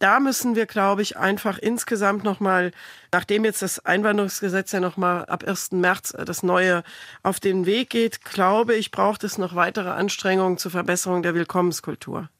Da 0.01 0.19
müssen 0.19 0.57
wir, 0.57 0.65
glaube 0.65 1.03
ich, 1.03 1.19
einfach 1.19 1.59
insgesamt 1.59 2.25
nochmal, 2.25 2.73
nachdem 3.13 3.45
jetzt 3.45 3.61
das 3.61 3.85
Einwanderungsgesetz 3.85 4.73
ja 4.73 4.81
nochmal 4.81 5.27
ab 5.27 5.45
1. 5.47 5.73
März 5.73 6.15
äh, 6.15 6.25
das 6.25 6.43
neue 6.43 6.83
auf 7.23 7.39
den 7.39 7.67
Weg 7.67 7.91
geht, 7.91 8.25
glaube 8.25 8.75
ich, 8.75 8.91
braucht 8.91 9.25
es 9.25 9.37
noch 9.37 9.55
weitere 9.55 9.91
Anstrengungen 9.91 10.57
zur 10.57 10.71
Verbesserung 10.71 11.23
der 11.23 11.35
Willkommenskultur. 11.35 12.31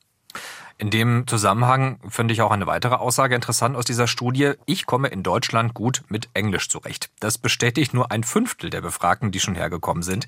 In 0.81 0.89
dem 0.89 1.27
Zusammenhang 1.27 2.01
finde 2.09 2.33
ich 2.33 2.41
auch 2.41 2.51
eine 2.51 2.67
weitere 2.67 2.95
Aussage 2.95 3.35
interessant 3.35 3.77
aus 3.77 3.85
dieser 3.85 4.07
Studie. 4.07 4.53
Ich 4.65 4.87
komme 4.87 5.09
in 5.09 5.23
Deutschland 5.23 5.75
gut 5.75 6.05
mit 6.09 6.31
Englisch 6.33 6.71
zurecht. 6.71 7.11
Das 7.21 7.37
bestätigt 7.37 7.93
nur 7.93 8.11
ein 8.11 8.25
Fünftel 8.25 8.71
der 8.71 8.81
Befragten, 8.81 9.31
die 9.31 9.41
schon 9.41 9.57
hergekommen 9.57 10.03
sind. 10.03 10.25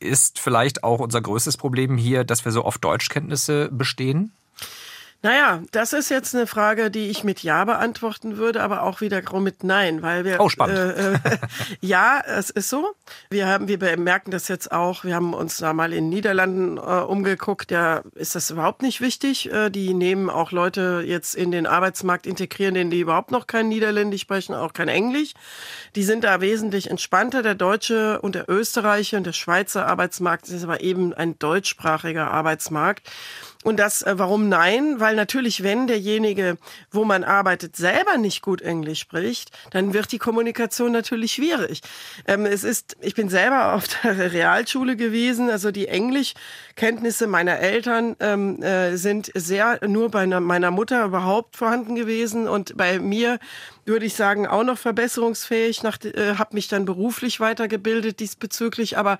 Ist 0.00 0.38
vielleicht 0.38 0.82
auch 0.82 1.00
unser 1.00 1.20
größtes 1.20 1.58
Problem 1.58 1.98
hier, 1.98 2.24
dass 2.24 2.46
wir 2.46 2.52
so 2.52 2.64
oft 2.64 2.82
Deutschkenntnisse 2.82 3.68
bestehen? 3.70 4.32
Naja, 5.24 5.62
das 5.70 5.92
ist 5.92 6.08
jetzt 6.08 6.34
eine 6.34 6.48
Frage, 6.48 6.90
die 6.90 7.08
ich 7.08 7.22
mit 7.22 7.44
Ja 7.44 7.64
beantworten 7.64 8.38
würde, 8.38 8.60
aber 8.60 8.82
auch 8.82 9.00
wiederum 9.00 9.44
mit 9.44 9.62
Nein, 9.62 10.02
weil 10.02 10.24
wir. 10.24 10.40
Oh, 10.40 10.48
spannend. 10.48 10.76
Äh, 10.76 11.12
äh, 11.12 11.18
ja, 11.80 12.20
es 12.26 12.50
ist 12.50 12.68
so. 12.68 12.92
Wir 13.30 13.46
haben, 13.46 13.68
wir 13.68 13.78
merken 13.98 14.32
das 14.32 14.48
jetzt 14.48 14.72
auch. 14.72 15.04
Wir 15.04 15.14
haben 15.14 15.32
uns 15.32 15.58
da 15.58 15.74
mal 15.74 15.92
in 15.92 16.06
den 16.06 16.08
Niederlanden 16.08 16.76
äh, 16.76 16.80
umgeguckt. 16.80 17.70
Ja, 17.70 18.02
ist 18.16 18.34
das 18.34 18.50
überhaupt 18.50 18.82
nicht 18.82 19.00
wichtig. 19.00 19.52
Äh, 19.52 19.70
die 19.70 19.94
nehmen 19.94 20.28
auch 20.28 20.50
Leute 20.50 21.04
jetzt 21.06 21.36
in 21.36 21.52
den 21.52 21.68
Arbeitsmarkt 21.68 22.26
integrieren, 22.26 22.74
denen 22.74 22.90
die 22.90 22.98
überhaupt 22.98 23.30
noch 23.30 23.46
kein 23.46 23.68
Niederländisch 23.68 24.22
sprechen, 24.22 24.56
auch 24.56 24.72
kein 24.72 24.88
Englisch. 24.88 25.34
Die 25.94 26.02
sind 26.02 26.24
da 26.24 26.40
wesentlich 26.40 26.90
entspannter. 26.90 27.44
Der 27.44 27.54
deutsche 27.54 28.20
und 28.22 28.34
der 28.34 28.48
österreichische 28.48 29.18
und 29.18 29.26
der 29.26 29.34
Schweizer 29.34 29.86
Arbeitsmarkt 29.86 30.48
ist 30.48 30.64
aber 30.64 30.80
eben 30.80 31.14
ein 31.14 31.38
deutschsprachiger 31.38 32.28
Arbeitsmarkt. 32.28 33.08
Und 33.62 33.78
das, 33.78 34.02
äh, 34.02 34.14
warum 34.18 34.48
nein? 34.48 34.98
Weil 34.98 35.14
natürlich, 35.14 35.62
wenn 35.62 35.86
derjenige, 35.86 36.58
wo 36.90 37.04
man 37.04 37.24
arbeitet, 37.24 37.76
selber 37.76 38.18
nicht 38.18 38.42
gut 38.42 38.60
Englisch 38.60 39.00
spricht, 39.00 39.50
dann 39.70 39.94
wird 39.94 40.12
die 40.12 40.18
Kommunikation 40.18 40.92
natürlich 40.92 41.32
schwierig. 41.32 41.80
Ähm, 42.26 42.46
es 42.46 42.64
ist, 42.64 42.96
ich 43.00 43.14
bin 43.14 43.28
selber 43.28 43.74
auf 43.74 43.84
der 44.02 44.32
Realschule 44.32 44.96
gewesen, 44.96 45.50
also 45.50 45.70
die 45.70 45.88
Englischkenntnisse 45.88 47.26
meiner 47.26 47.58
Eltern 47.58 48.16
ähm, 48.20 48.62
äh, 48.62 48.96
sind 48.96 49.30
sehr 49.34 49.80
nur 49.86 50.10
bei 50.10 50.26
meiner 50.26 50.70
Mutter 50.70 51.04
überhaupt 51.04 51.56
vorhanden 51.56 51.94
gewesen 51.94 52.48
und 52.48 52.76
bei 52.76 52.98
mir 52.98 53.38
würde 53.84 54.06
ich 54.06 54.14
sagen, 54.14 54.46
auch 54.46 54.62
noch 54.62 54.78
verbesserungsfähig, 54.78 55.82
nach, 55.82 55.98
äh, 56.04 56.36
habe 56.36 56.54
mich 56.54 56.68
dann 56.68 56.84
beruflich 56.84 57.40
weitergebildet 57.40 58.20
diesbezüglich. 58.20 58.96
Aber 58.96 59.18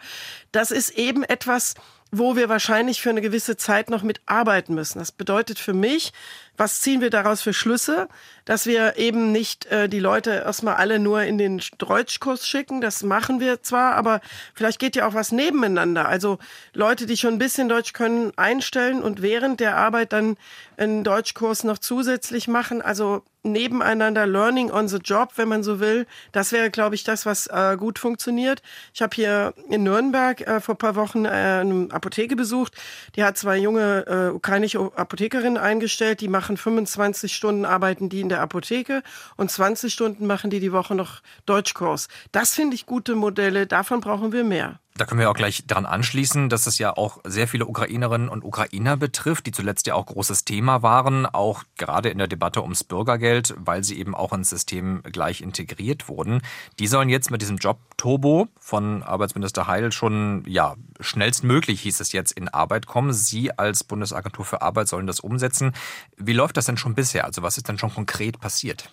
das 0.52 0.70
ist 0.70 0.90
eben 0.90 1.24
etwas, 1.24 1.74
wo 2.12 2.36
wir 2.36 2.48
wahrscheinlich 2.50 3.00
für 3.00 3.10
eine 3.10 3.22
gewisse 3.22 3.56
Zeit 3.56 3.88
noch 3.88 4.02
mitarbeiten 4.02 4.74
müssen. 4.74 4.98
Das 4.98 5.10
bedeutet 5.10 5.58
für 5.58 5.72
mich, 5.72 6.12
was 6.56 6.80
ziehen 6.80 7.00
wir 7.00 7.10
daraus 7.10 7.42
für 7.42 7.52
Schlüsse? 7.52 8.08
Dass 8.44 8.66
wir 8.66 8.96
eben 8.96 9.32
nicht 9.32 9.66
äh, 9.66 9.88
die 9.88 10.00
Leute 10.00 10.30
erstmal 10.30 10.74
alle 10.74 10.98
nur 10.98 11.22
in 11.22 11.38
den 11.38 11.62
Deutschkurs 11.78 12.46
schicken. 12.46 12.80
Das 12.80 13.02
machen 13.02 13.40
wir 13.40 13.62
zwar, 13.62 13.94
aber 13.94 14.20
vielleicht 14.54 14.78
geht 14.78 14.96
ja 14.96 15.06
auch 15.06 15.14
was 15.14 15.32
nebeneinander. 15.32 16.08
Also 16.08 16.38
Leute, 16.74 17.06
die 17.06 17.16
schon 17.16 17.34
ein 17.34 17.38
bisschen 17.38 17.68
Deutsch 17.68 17.92
können, 17.92 18.32
einstellen 18.36 19.02
und 19.02 19.22
während 19.22 19.60
der 19.60 19.76
Arbeit 19.76 20.12
dann 20.12 20.36
einen 20.76 21.04
Deutschkurs 21.04 21.64
noch 21.64 21.78
zusätzlich 21.78 22.48
machen. 22.48 22.82
Also 22.82 23.22
nebeneinander 23.44 24.26
Learning 24.26 24.70
on 24.70 24.88
the 24.88 24.98
Job, 24.98 25.32
wenn 25.36 25.48
man 25.48 25.62
so 25.62 25.80
will. 25.80 26.06
Das 26.32 26.52
wäre, 26.52 26.70
glaube 26.70 26.94
ich, 26.94 27.04
das, 27.04 27.26
was 27.26 27.48
äh, 27.48 27.76
gut 27.76 27.98
funktioniert. 27.98 28.62
Ich 28.94 29.02
habe 29.02 29.14
hier 29.14 29.54
in 29.68 29.82
Nürnberg 29.82 30.40
äh, 30.40 30.60
vor 30.60 30.76
paar 30.76 30.94
Wochen 30.94 31.24
äh, 31.24 31.28
eine 31.28 31.88
Apotheke 31.90 32.36
besucht. 32.36 32.74
Die 33.16 33.24
hat 33.24 33.36
zwei 33.36 33.58
junge 33.58 34.06
äh, 34.06 34.34
ukrainische 34.34 34.78
Apothekerinnen 34.94 35.58
eingestellt. 35.58 36.20
Die 36.20 36.28
machen 36.28 36.41
25 36.42 37.34
Stunden 37.34 37.64
arbeiten 37.64 38.08
die 38.08 38.20
in 38.20 38.28
der 38.28 38.40
Apotheke 38.40 39.02
und 39.36 39.50
20 39.50 39.92
Stunden 39.92 40.26
machen 40.26 40.50
die 40.50 40.60
die 40.60 40.72
Woche 40.72 40.94
noch 40.94 41.20
Deutschkurs. 41.46 42.08
Das 42.32 42.54
finde 42.54 42.74
ich 42.74 42.86
gute 42.86 43.14
Modelle. 43.14 43.66
Davon 43.66 44.00
brauchen 44.00 44.32
wir 44.32 44.44
mehr. 44.44 44.78
Da 44.94 45.06
können 45.06 45.20
wir 45.20 45.30
auch 45.30 45.34
gleich 45.34 45.64
daran 45.66 45.86
anschließen, 45.86 46.50
dass 46.50 46.66
es 46.66 46.76
ja 46.76 46.94
auch 46.94 47.18
sehr 47.24 47.48
viele 47.48 47.64
Ukrainerinnen 47.64 48.28
und 48.28 48.44
Ukrainer 48.44 48.98
betrifft, 48.98 49.46
die 49.46 49.52
zuletzt 49.52 49.86
ja 49.86 49.94
auch 49.94 50.04
großes 50.04 50.44
Thema 50.44 50.82
waren, 50.82 51.24
auch 51.24 51.64
gerade 51.78 52.10
in 52.10 52.18
der 52.18 52.28
Debatte 52.28 52.62
ums 52.62 52.84
Bürgergeld, 52.84 53.54
weil 53.56 53.84
sie 53.84 53.98
eben 53.98 54.14
auch 54.14 54.34
ins 54.34 54.50
System 54.50 55.02
gleich 55.04 55.40
integriert 55.40 56.08
wurden. 56.08 56.42
Die 56.78 56.86
sollen 56.86 57.08
jetzt 57.08 57.30
mit 57.30 57.40
diesem 57.40 57.56
Job 57.56 57.78
Turbo 57.96 58.48
von 58.60 59.02
Arbeitsminister 59.02 59.66
Heil 59.66 59.92
schon, 59.92 60.44
ja, 60.46 60.76
schnellstmöglich 61.00 61.80
hieß 61.80 62.00
es 62.00 62.12
jetzt 62.12 62.32
in 62.32 62.48
Arbeit 62.48 62.86
kommen. 62.86 63.14
Sie 63.14 63.50
als 63.58 63.84
Bundesagentur 63.84 64.44
für 64.44 64.60
Arbeit 64.60 64.88
sollen 64.88 65.06
das 65.06 65.20
umsetzen. 65.20 65.72
Wie 66.18 66.34
läuft 66.34 66.58
das 66.58 66.66
denn 66.66 66.76
schon 66.76 66.94
bisher? 66.94 67.24
Also 67.24 67.42
was 67.42 67.56
ist 67.56 67.66
denn 67.66 67.78
schon 67.78 67.94
konkret 67.94 68.40
passiert? 68.40 68.90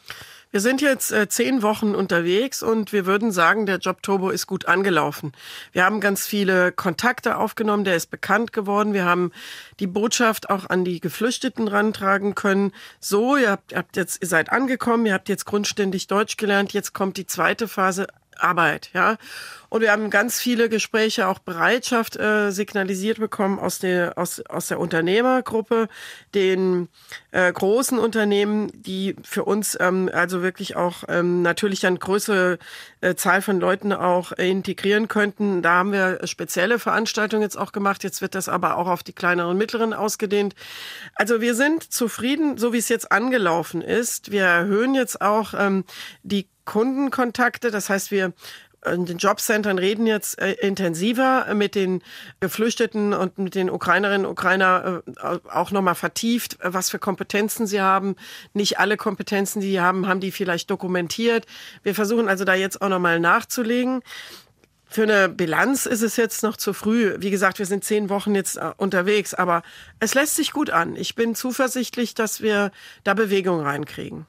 Wir 0.51 0.61
sind 0.61 0.81
jetzt 0.81 1.11
äh, 1.11 1.29
zehn 1.29 1.61
Wochen 1.61 1.93
unterwegs 1.93 2.63
und 2.63 2.91
wir 2.91 3.05
würden 3.05 3.31
sagen, 3.31 3.67
der 3.67 3.77
Job 3.77 4.01
Turbo 4.01 4.31
ist 4.31 4.47
gut 4.47 4.65
angelaufen. 4.65 5.31
Wir 5.73 5.85
haben 5.85 5.99
ganz 5.99 6.25
viele 6.25 6.71
Kontakte 6.71 7.37
aufgenommen, 7.37 7.83
der 7.83 7.95
ist 7.95 8.09
bekannt 8.09 8.51
geworden. 8.51 8.93
Wir 8.93 9.05
haben 9.05 9.31
die 9.79 9.85
Botschaft 9.85 10.49
auch 10.49 10.67
an 10.67 10.83
die 10.83 11.01
Geflüchteten 11.01 11.67
rantragen 11.67 12.33
können. 12.33 12.71
So, 12.99 13.37
ihr 13.37 13.51
habt, 13.51 13.75
habt 13.75 13.95
jetzt, 13.95 14.23
ihr 14.23 14.27
seid 14.27 14.51
angekommen, 14.51 15.05
ihr 15.05 15.13
habt 15.13 15.29
jetzt 15.29 15.45
grundständig 15.45 16.07
Deutsch 16.07 16.37
gelernt, 16.37 16.73
jetzt 16.73 16.93
kommt 16.93 17.17
die 17.17 17.27
zweite 17.27 17.67
Phase 17.67 18.07
Arbeit, 18.35 18.89
ja. 18.93 19.17
Und 19.69 19.81
wir 19.81 19.91
haben 19.91 20.09
ganz 20.09 20.39
viele 20.39 20.67
Gespräche, 20.67 21.27
auch 21.27 21.39
Bereitschaft 21.39 22.17
äh, 22.17 22.51
signalisiert 22.51 23.19
bekommen 23.19 23.59
aus 23.59 23.79
der, 23.79 24.17
aus, 24.17 24.41
aus 24.41 24.67
der 24.67 24.79
Unternehmergruppe, 24.79 25.87
den 26.33 26.89
äh, 27.31 27.51
großen 27.51 27.99
Unternehmen, 27.99 28.71
die 28.73 29.15
für 29.23 29.43
uns 29.43 29.77
ähm, 29.79 30.09
also 30.11 30.41
wirklich 30.41 30.75
auch 30.75 31.03
ähm, 31.07 31.43
natürlich 31.43 31.81
dann 31.81 31.99
größere 31.99 32.57
äh, 33.01 33.15
Zahl 33.15 33.41
von 33.41 33.59
Leuten 33.59 33.93
auch 33.93 34.31
integrieren 34.31 35.07
könnten. 35.07 35.61
Da 35.61 35.75
haben 35.75 35.91
wir 35.91 36.19
spezielle 36.25 36.79
Veranstaltungen 36.79 37.43
jetzt 37.43 37.57
auch 37.57 37.71
gemacht. 37.71 38.03
Jetzt 38.03 38.21
wird 38.21 38.33
das 38.33 38.49
aber 38.49 38.77
auch 38.77 38.87
auf 38.87 39.03
die 39.03 39.13
kleineren 39.13 39.51
und 39.51 39.57
mittleren 39.57 39.93
ausgedehnt. 39.93 40.55
Also 41.13 41.41
wir 41.41 41.53
sind 41.53 41.91
zufrieden, 41.93 42.57
so 42.57 42.73
wie 42.73 42.79
es 42.79 42.89
jetzt 42.89 43.11
angelaufen 43.11 43.81
ist. 43.81 44.31
Wir 44.31 44.43
erhöhen 44.45 44.95
jetzt 44.95 45.21
auch 45.21 45.53
ähm, 45.55 45.83
die 46.23 46.47
Kundenkontakte. 46.65 47.71
Das 47.71 47.89
heißt, 47.89 48.11
wir 48.11 48.33
in 48.85 49.05
den 49.05 49.17
Jobcentern 49.17 49.77
reden 49.77 50.07
jetzt 50.07 50.39
äh, 50.39 50.53
intensiver 50.53 51.53
mit 51.53 51.75
den 51.75 52.01
Geflüchteten 52.39 53.13
und 53.13 53.37
mit 53.37 53.55
den 53.55 53.69
Ukrainerinnen 53.69 54.25
und 54.25 54.31
Ukrainer 54.31 55.03
äh, 55.05 55.39
auch 55.51 55.71
nochmal 55.71 55.95
vertieft, 55.95 56.57
was 56.61 56.89
für 56.89 56.99
Kompetenzen 56.99 57.67
sie 57.67 57.81
haben. 57.81 58.15
Nicht 58.53 58.79
alle 58.79 58.97
Kompetenzen, 58.97 59.59
die 59.61 59.71
sie 59.71 59.81
haben, 59.81 60.07
haben 60.07 60.19
die 60.19 60.31
vielleicht 60.31 60.71
dokumentiert. 60.71 61.45
Wir 61.83 61.93
versuchen 61.93 62.29
also 62.29 62.45
da 62.45 62.53
jetzt 62.53 62.81
auch 62.81 62.89
nochmal 62.89 63.19
nachzulegen. 63.19 64.01
Für 64.91 65.03
eine 65.03 65.29
Bilanz 65.29 65.85
ist 65.85 66.01
es 66.01 66.15
jetzt 66.15 66.41
noch 66.41 66.57
zu 66.57 66.73
früh. 66.73 67.15
Wie 67.19 67.29
gesagt, 67.29 67.59
wir 67.59 67.67
sind 67.67 67.83
zehn 67.83 68.09
Wochen 68.09 68.33
jetzt 68.33 68.57
äh, 68.57 68.71
unterwegs, 68.77 69.33
aber 69.33 69.61
es 69.99 70.15
lässt 70.15 70.35
sich 70.35 70.51
gut 70.51 70.69
an. 70.69 70.95
Ich 70.95 71.15
bin 71.15 71.35
zuversichtlich, 71.35 72.15
dass 72.15 72.41
wir 72.41 72.71
da 73.03 73.13
Bewegung 73.13 73.61
reinkriegen. 73.61 74.25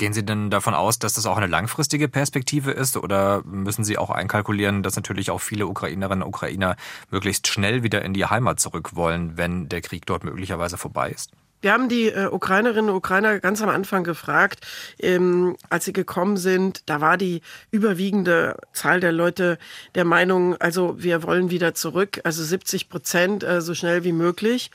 Gehen 0.00 0.14
Sie 0.14 0.24
denn 0.24 0.48
davon 0.48 0.72
aus, 0.72 0.98
dass 0.98 1.12
das 1.12 1.26
auch 1.26 1.36
eine 1.36 1.46
langfristige 1.46 2.08
Perspektive 2.08 2.70
ist 2.70 2.96
oder 2.96 3.42
müssen 3.44 3.84
Sie 3.84 3.98
auch 3.98 4.08
einkalkulieren, 4.08 4.82
dass 4.82 4.96
natürlich 4.96 5.30
auch 5.30 5.42
viele 5.42 5.66
Ukrainerinnen 5.66 6.22
und 6.22 6.28
Ukrainer 6.30 6.76
möglichst 7.10 7.48
schnell 7.48 7.82
wieder 7.82 8.00
in 8.00 8.14
die 8.14 8.24
Heimat 8.24 8.60
zurück 8.60 8.96
wollen, 8.96 9.36
wenn 9.36 9.68
der 9.68 9.82
Krieg 9.82 10.06
dort 10.06 10.24
möglicherweise 10.24 10.78
vorbei 10.78 11.10
ist? 11.10 11.32
Wir 11.60 11.74
haben 11.74 11.90
die 11.90 12.08
äh, 12.08 12.28
Ukrainerinnen 12.28 12.88
und 12.88 12.96
Ukrainer 12.96 13.40
ganz 13.40 13.60
am 13.60 13.68
Anfang 13.68 14.02
gefragt, 14.02 14.66
ähm, 14.98 15.58
als 15.68 15.84
sie 15.84 15.92
gekommen 15.92 16.38
sind. 16.38 16.88
Da 16.88 17.02
war 17.02 17.18
die 17.18 17.42
überwiegende 17.70 18.56
Zahl 18.72 19.00
der 19.00 19.12
Leute 19.12 19.58
der 19.94 20.06
Meinung, 20.06 20.56
also 20.56 20.94
wir 20.96 21.22
wollen 21.24 21.50
wieder 21.50 21.74
zurück, 21.74 22.22
also 22.24 22.42
70 22.42 22.88
Prozent 22.88 23.44
äh, 23.44 23.60
so 23.60 23.74
schnell 23.74 24.02
wie 24.02 24.12
möglich. 24.12 24.70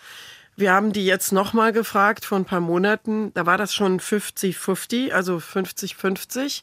Wir 0.57 0.71
haben 0.71 0.93
die 0.93 1.05
jetzt 1.05 1.33
nochmal 1.33 1.73
gefragt 1.73 2.23
vor 2.23 2.37
ein 2.37 2.45
paar 2.45 2.61
Monaten. 2.61 3.33
Da 3.33 3.45
war 3.45 3.57
das 3.57 3.73
schon 3.73 3.99
50-50, 3.99 5.11
also 5.11 5.37
50-50. 5.37 6.61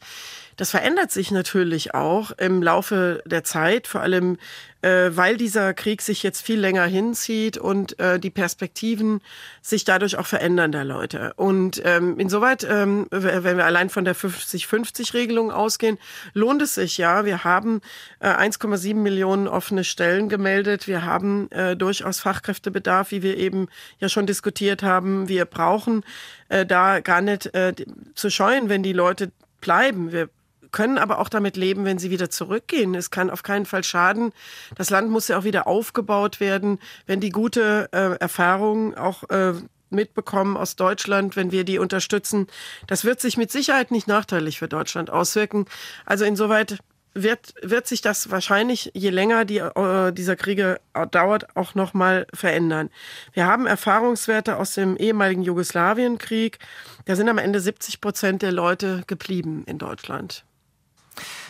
Das 0.57 0.71
verändert 0.71 1.11
sich 1.11 1.31
natürlich 1.31 1.95
auch 1.95 2.31
im 2.33 2.63
Laufe 2.63 3.23
der 3.27 3.45
Zeit, 3.45 3.87
vor 3.87 4.01
allem 4.01 4.39
äh, 4.83 5.11
weil 5.17 5.37
dieser 5.37 5.75
Krieg 5.75 6.03
sich 6.03 6.23
jetzt 6.23 6.43
viel 6.43 6.59
länger 6.59 6.85
hinzieht 6.85 7.57
und 7.57 7.99
äh, 7.99 8.19
die 8.19 8.31
Perspektiven 8.31 9.21
sich 9.63 9.85
dadurch 9.85 10.17
auch 10.17 10.27
verändern 10.27 10.73
der 10.73 10.85
Leute. 10.85 11.33
Und 11.37 11.81
ähm, 11.85 12.19
insoweit, 12.19 12.67
ähm, 12.69 13.07
wenn 13.11 13.57
wir 13.57 13.65
allein 13.65 13.91
von 13.91 14.05
der 14.05 14.17
50-50-Regelung 14.17 15.51
ausgehen, 15.51 15.99
lohnt 16.35 16.63
es 16.63 16.75
sich 16.75 16.99
ja. 16.99 17.25
Wir 17.25 17.45
haben 17.45 17.81
äh, 18.21 18.29
1,7 18.29 18.95
Millionen 18.95 19.49
offene 19.49 19.85
Stellen 19.85 20.29
gemeldet. 20.29 20.89
Wir 20.89 21.05
haben 21.05 21.51
äh, 21.53 21.77
durchaus 21.77 22.21
Fachkräftebedarf, 22.21 23.13
wie 23.13 23.23
wir 23.23 23.37
eben 23.37 23.69
ja 23.99 24.09
schon 24.09 24.27
diskutiert 24.27 24.83
haben. 24.83 25.29
Wir 25.29 25.45
brauchen 25.45 26.05
äh, 26.49 26.67
da 26.67 27.01
gar 27.01 27.21
nicht 27.21 27.55
äh, 27.55 27.73
zu 28.15 28.31
scheuen, 28.31 28.69
wenn 28.69 28.83
die 28.83 28.93
Leute 28.93 29.31
bleiben. 29.61 30.11
Wir 30.11 30.29
können 30.73 30.99
aber 30.99 31.19
auch 31.19 31.29
damit 31.29 31.57
leben, 31.57 31.85
wenn 31.85 31.99
sie 31.99 32.11
wieder 32.11 32.31
zurückgehen. 32.31 32.95
Es 32.95 33.11
kann 33.11 33.31
auf 33.31 33.43
keinen 33.43 33.67
Fall 33.67 33.85
schaden. 33.85 34.33
Das 34.77 34.91
Land 34.91 35.11
muss 35.11 35.29
ja 35.29 35.39
auch 35.39 35.45
wieder 35.45 35.67
aufgebaut 35.67 36.41
werden, 36.41 36.79
wenn 37.07 37.21
die 37.21 37.31
gute 37.31 37.89
äh, 37.93 38.17
Erfahrung 38.19 38.95
auch 38.97 39.29
äh, 39.31 39.53
mitbekommen 39.91 40.57
aus 40.57 40.77
Deutschland, 40.77 41.37
wenn 41.37 41.53
wir 41.53 41.65
die 41.65 41.79
unterstützen. 41.79 42.47
Das 42.87 43.05
wird 43.05 43.21
sich 43.21 43.37
mit 43.37 43.53
Sicherheit 43.53 43.91
nicht 43.91 44.09
nachteilig 44.09 44.59
für 44.59 44.69
Deutschland 44.69 45.11
auswirken. 45.11 45.67
Also 46.07 46.25
insoweit 46.25 46.79
wird, 47.15 47.55
wird 47.63 47.87
sich 47.87 48.01
das 48.01 48.31
wahrscheinlich, 48.31 48.91
je 48.95 49.11
länger 49.11 49.45
die, 49.45 49.59
äh, 49.59 50.13
dieser 50.13 50.37
Kriege 50.37 50.81
dauert, 51.11 51.57
auch 51.57 51.75
nochmal 51.75 52.27
verändern. 52.33 52.91
Wir 53.33 53.47
haben 53.47 53.67
Erfahrungswerte 53.67 54.57
aus 54.57 54.75
dem 54.75 54.97
ehemaligen 54.97 55.43
Jugoslawienkrieg. 55.43 56.59
Da 57.05 57.17
sind 57.17 57.29
am 57.29 57.39
Ende 57.39 57.61
70 57.61 58.01
Prozent 58.01 58.43
der 58.43 58.53
Leute 58.53 59.03
geblieben 59.07 59.65
in 59.67 59.79
Deutschland. 59.79 60.45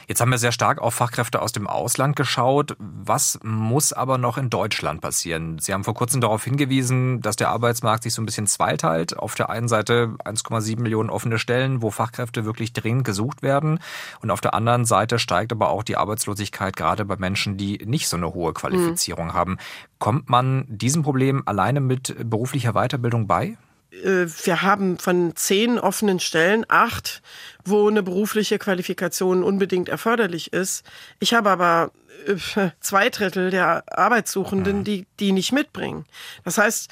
Jetzt 0.08 0.20
haben 0.20 0.30
wir 0.30 0.38
sehr 0.38 0.52
stark 0.52 0.80
auf 0.80 0.94
Fachkräfte 0.94 1.40
aus 1.40 1.52
dem 1.52 1.66
Ausland 1.66 2.16
geschaut. 2.16 2.76
Was 2.78 3.38
muss 3.42 3.92
aber 3.92 4.18
noch 4.18 4.38
in 4.38 4.50
Deutschland 4.50 5.00
passieren? 5.00 5.58
Sie 5.58 5.72
haben 5.72 5.84
vor 5.84 5.94
kurzem 5.94 6.20
darauf 6.20 6.44
hingewiesen, 6.44 7.20
dass 7.20 7.36
der 7.36 7.50
Arbeitsmarkt 7.50 8.02
sich 8.02 8.14
so 8.14 8.22
ein 8.22 8.26
bisschen 8.26 8.46
zweiteilt. 8.46 9.16
Auf 9.16 9.34
der 9.34 9.50
einen 9.50 9.68
Seite 9.68 10.14
1,7 10.24 10.80
Millionen 10.80 11.10
offene 11.10 11.38
Stellen, 11.38 11.82
wo 11.82 11.90
Fachkräfte 11.90 12.44
wirklich 12.44 12.72
dringend 12.72 13.04
gesucht 13.04 13.42
werden. 13.42 13.78
Und 14.20 14.30
auf 14.30 14.40
der 14.40 14.54
anderen 14.54 14.84
Seite 14.84 15.18
steigt 15.18 15.52
aber 15.52 15.70
auch 15.70 15.82
die 15.82 15.96
Arbeitslosigkeit 15.96 16.76
gerade 16.76 17.04
bei 17.04 17.16
Menschen, 17.16 17.56
die 17.56 17.78
nicht 17.84 18.08
so 18.08 18.16
eine 18.16 18.34
hohe 18.34 18.52
Qualifizierung 18.52 19.28
mhm. 19.28 19.34
haben. 19.34 19.58
Kommt 19.98 20.28
man 20.28 20.64
diesem 20.68 21.02
Problem 21.02 21.42
alleine 21.46 21.80
mit 21.80 22.16
beruflicher 22.28 22.72
Weiterbildung 22.72 23.26
bei? 23.26 23.56
Äh, 23.92 24.26
wir 24.44 24.62
haben 24.62 24.98
von 24.98 25.34
zehn 25.36 25.78
offenen 25.78 26.20
Stellen 26.20 26.64
acht, 26.68 27.22
wo 27.64 27.88
eine 27.88 28.02
berufliche 28.02 28.58
Qualifikation 28.58 29.44
unbedingt 29.44 29.88
erforderlich 29.88 30.52
ist. 30.52 30.84
Ich 31.20 31.34
habe 31.34 31.50
aber 31.50 31.92
äh, 32.26 32.70
zwei 32.80 33.08
Drittel 33.08 33.50
der 33.50 33.84
Arbeitssuchenden, 33.96 34.84
die 34.84 35.06
die 35.20 35.32
nicht 35.32 35.52
mitbringen. 35.52 36.06
Das 36.44 36.58
heißt, 36.58 36.90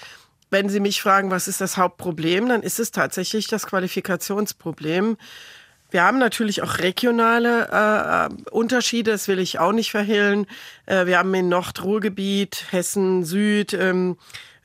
wenn 0.51 0.69
Sie 0.69 0.81
mich 0.81 1.01
fragen, 1.01 1.31
was 1.31 1.49
ist 1.49 1.61
das 1.61 1.77
Hauptproblem, 1.77 2.49
dann 2.49 2.63
ist 2.63 2.81
es 2.81 2.91
tatsächlich 2.91 3.47
das 3.47 3.67
Qualifikationsproblem. 3.67 5.17
Wir 5.91 6.03
haben 6.03 6.19
natürlich 6.19 6.63
auch 6.63 6.79
regionale 6.79 7.69
äh, 7.71 8.51
Unterschiede, 8.51 9.13
das 9.13 9.27
will 9.27 9.39
ich 9.39 9.59
auch 9.59 9.73
nicht 9.73 9.91
verhehlen. 9.91 10.47
Äh, 10.87 11.07
wir 11.07 11.19
haben 11.19 11.35
in 11.35 11.49
Nordruhrgebiet, 11.49 12.67
Hessen, 12.71 13.25
Süd, 13.25 13.75
ähm, 13.75 14.17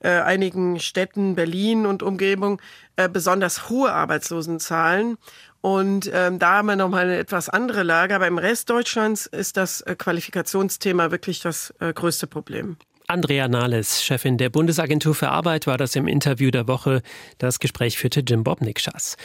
äh, 0.05 0.21
einigen 0.21 0.79
Städten, 0.79 1.33
Berlin 1.33 1.87
und 1.87 2.03
Umgebung, 2.03 2.61
äh, 2.95 3.09
besonders 3.09 3.69
hohe 3.69 3.91
Arbeitslosenzahlen. 3.91 5.17
Und 5.61 6.11
ähm, 6.13 6.37
da 6.37 6.57
haben 6.57 6.67
wir 6.67 6.75
nochmal 6.75 7.05
eine 7.05 7.17
etwas 7.17 7.49
andere 7.49 7.81
Lage. 7.81 8.13
Aber 8.13 8.27
im 8.27 8.37
Rest 8.37 8.69
Deutschlands 8.69 9.25
ist 9.25 9.57
das 9.57 9.81
äh, 9.81 9.95
Qualifikationsthema 9.95 11.09
wirklich 11.09 11.39
das 11.39 11.73
äh, 11.79 11.91
größte 11.91 12.27
Problem. 12.27 12.77
Andrea 13.07 13.47
Nahles, 13.47 14.03
Chefin 14.03 14.37
der 14.37 14.49
Bundesagentur 14.49 15.15
für 15.15 15.29
Arbeit, 15.29 15.65
war 15.65 15.77
das 15.77 15.95
im 15.95 16.07
Interview 16.07 16.51
der 16.51 16.67
Woche. 16.67 17.01
Das 17.39 17.59
Gespräch 17.59 17.97
führte 17.97 18.21
Jim 18.21 18.43
Bob 18.43 18.61
Nikschas. 18.61 19.17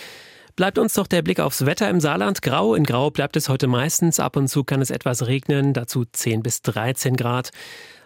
Bleibt 0.57 0.79
uns 0.79 0.95
doch 0.95 1.07
der 1.07 1.23
Blick 1.23 1.41
aufs 1.41 1.65
Wetter 1.65 1.89
im 1.89 2.01
Saarland. 2.01 2.43
Grau 2.43 2.75
in 2.75 2.85
Grau 2.85 3.11
bleibt 3.11 3.37
es 3.37 3.49
heute 3.49 3.67
meistens. 3.67 4.19
Ab 4.19 4.37
und 4.37 4.49
zu 4.49 4.65
kann 4.65 4.81
es 4.83 4.91
etwas 4.91 5.27
regnen, 5.27 5.73
dazu 5.73 6.05
10 6.11 6.43
bis 6.43 6.63
13 6.63 7.17
Grad. 7.17 7.51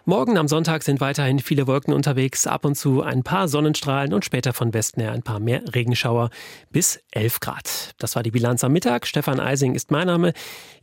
Morgen 0.07 0.37
am 0.37 0.47
Sonntag 0.47 0.83
sind 0.83 1.01
weiterhin 1.01 1.39
viele 1.39 1.65
Wolken 1.65 1.91
unterwegs, 1.91 2.45
ab 2.45 2.63
und 2.63 2.75
zu 2.75 3.01
ein 3.01 3.23
paar 3.23 3.47
Sonnenstrahlen 3.47 4.13
und 4.13 4.23
später 4.23 4.53
von 4.53 4.71
Westen 4.71 5.01
her 5.01 5.11
ein 5.11 5.23
paar 5.23 5.39
mehr 5.39 5.63
Regenschauer 5.73 6.29
bis 6.69 6.99
11 7.09 7.39
Grad. 7.39 7.95
Das 7.97 8.15
war 8.15 8.21
die 8.21 8.29
Bilanz 8.29 8.63
am 8.63 8.71
Mittag. 8.71 9.07
Stefan 9.07 9.39
Eising 9.39 9.73
ist 9.73 9.89
mein 9.89 10.05
Name. 10.05 10.33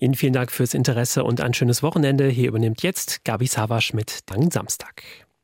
Ihnen 0.00 0.14
vielen 0.14 0.32
Dank 0.32 0.50
fürs 0.50 0.74
Interesse 0.74 1.22
und 1.22 1.40
ein 1.40 1.54
schönes 1.54 1.84
Wochenende. 1.84 2.26
Hier 2.26 2.48
übernimmt 2.48 2.82
jetzt 2.82 3.24
Gabi 3.24 3.46
Savasch 3.46 3.92
mit 3.92 4.28
Dank 4.28 4.52
Samstag. 4.52 5.04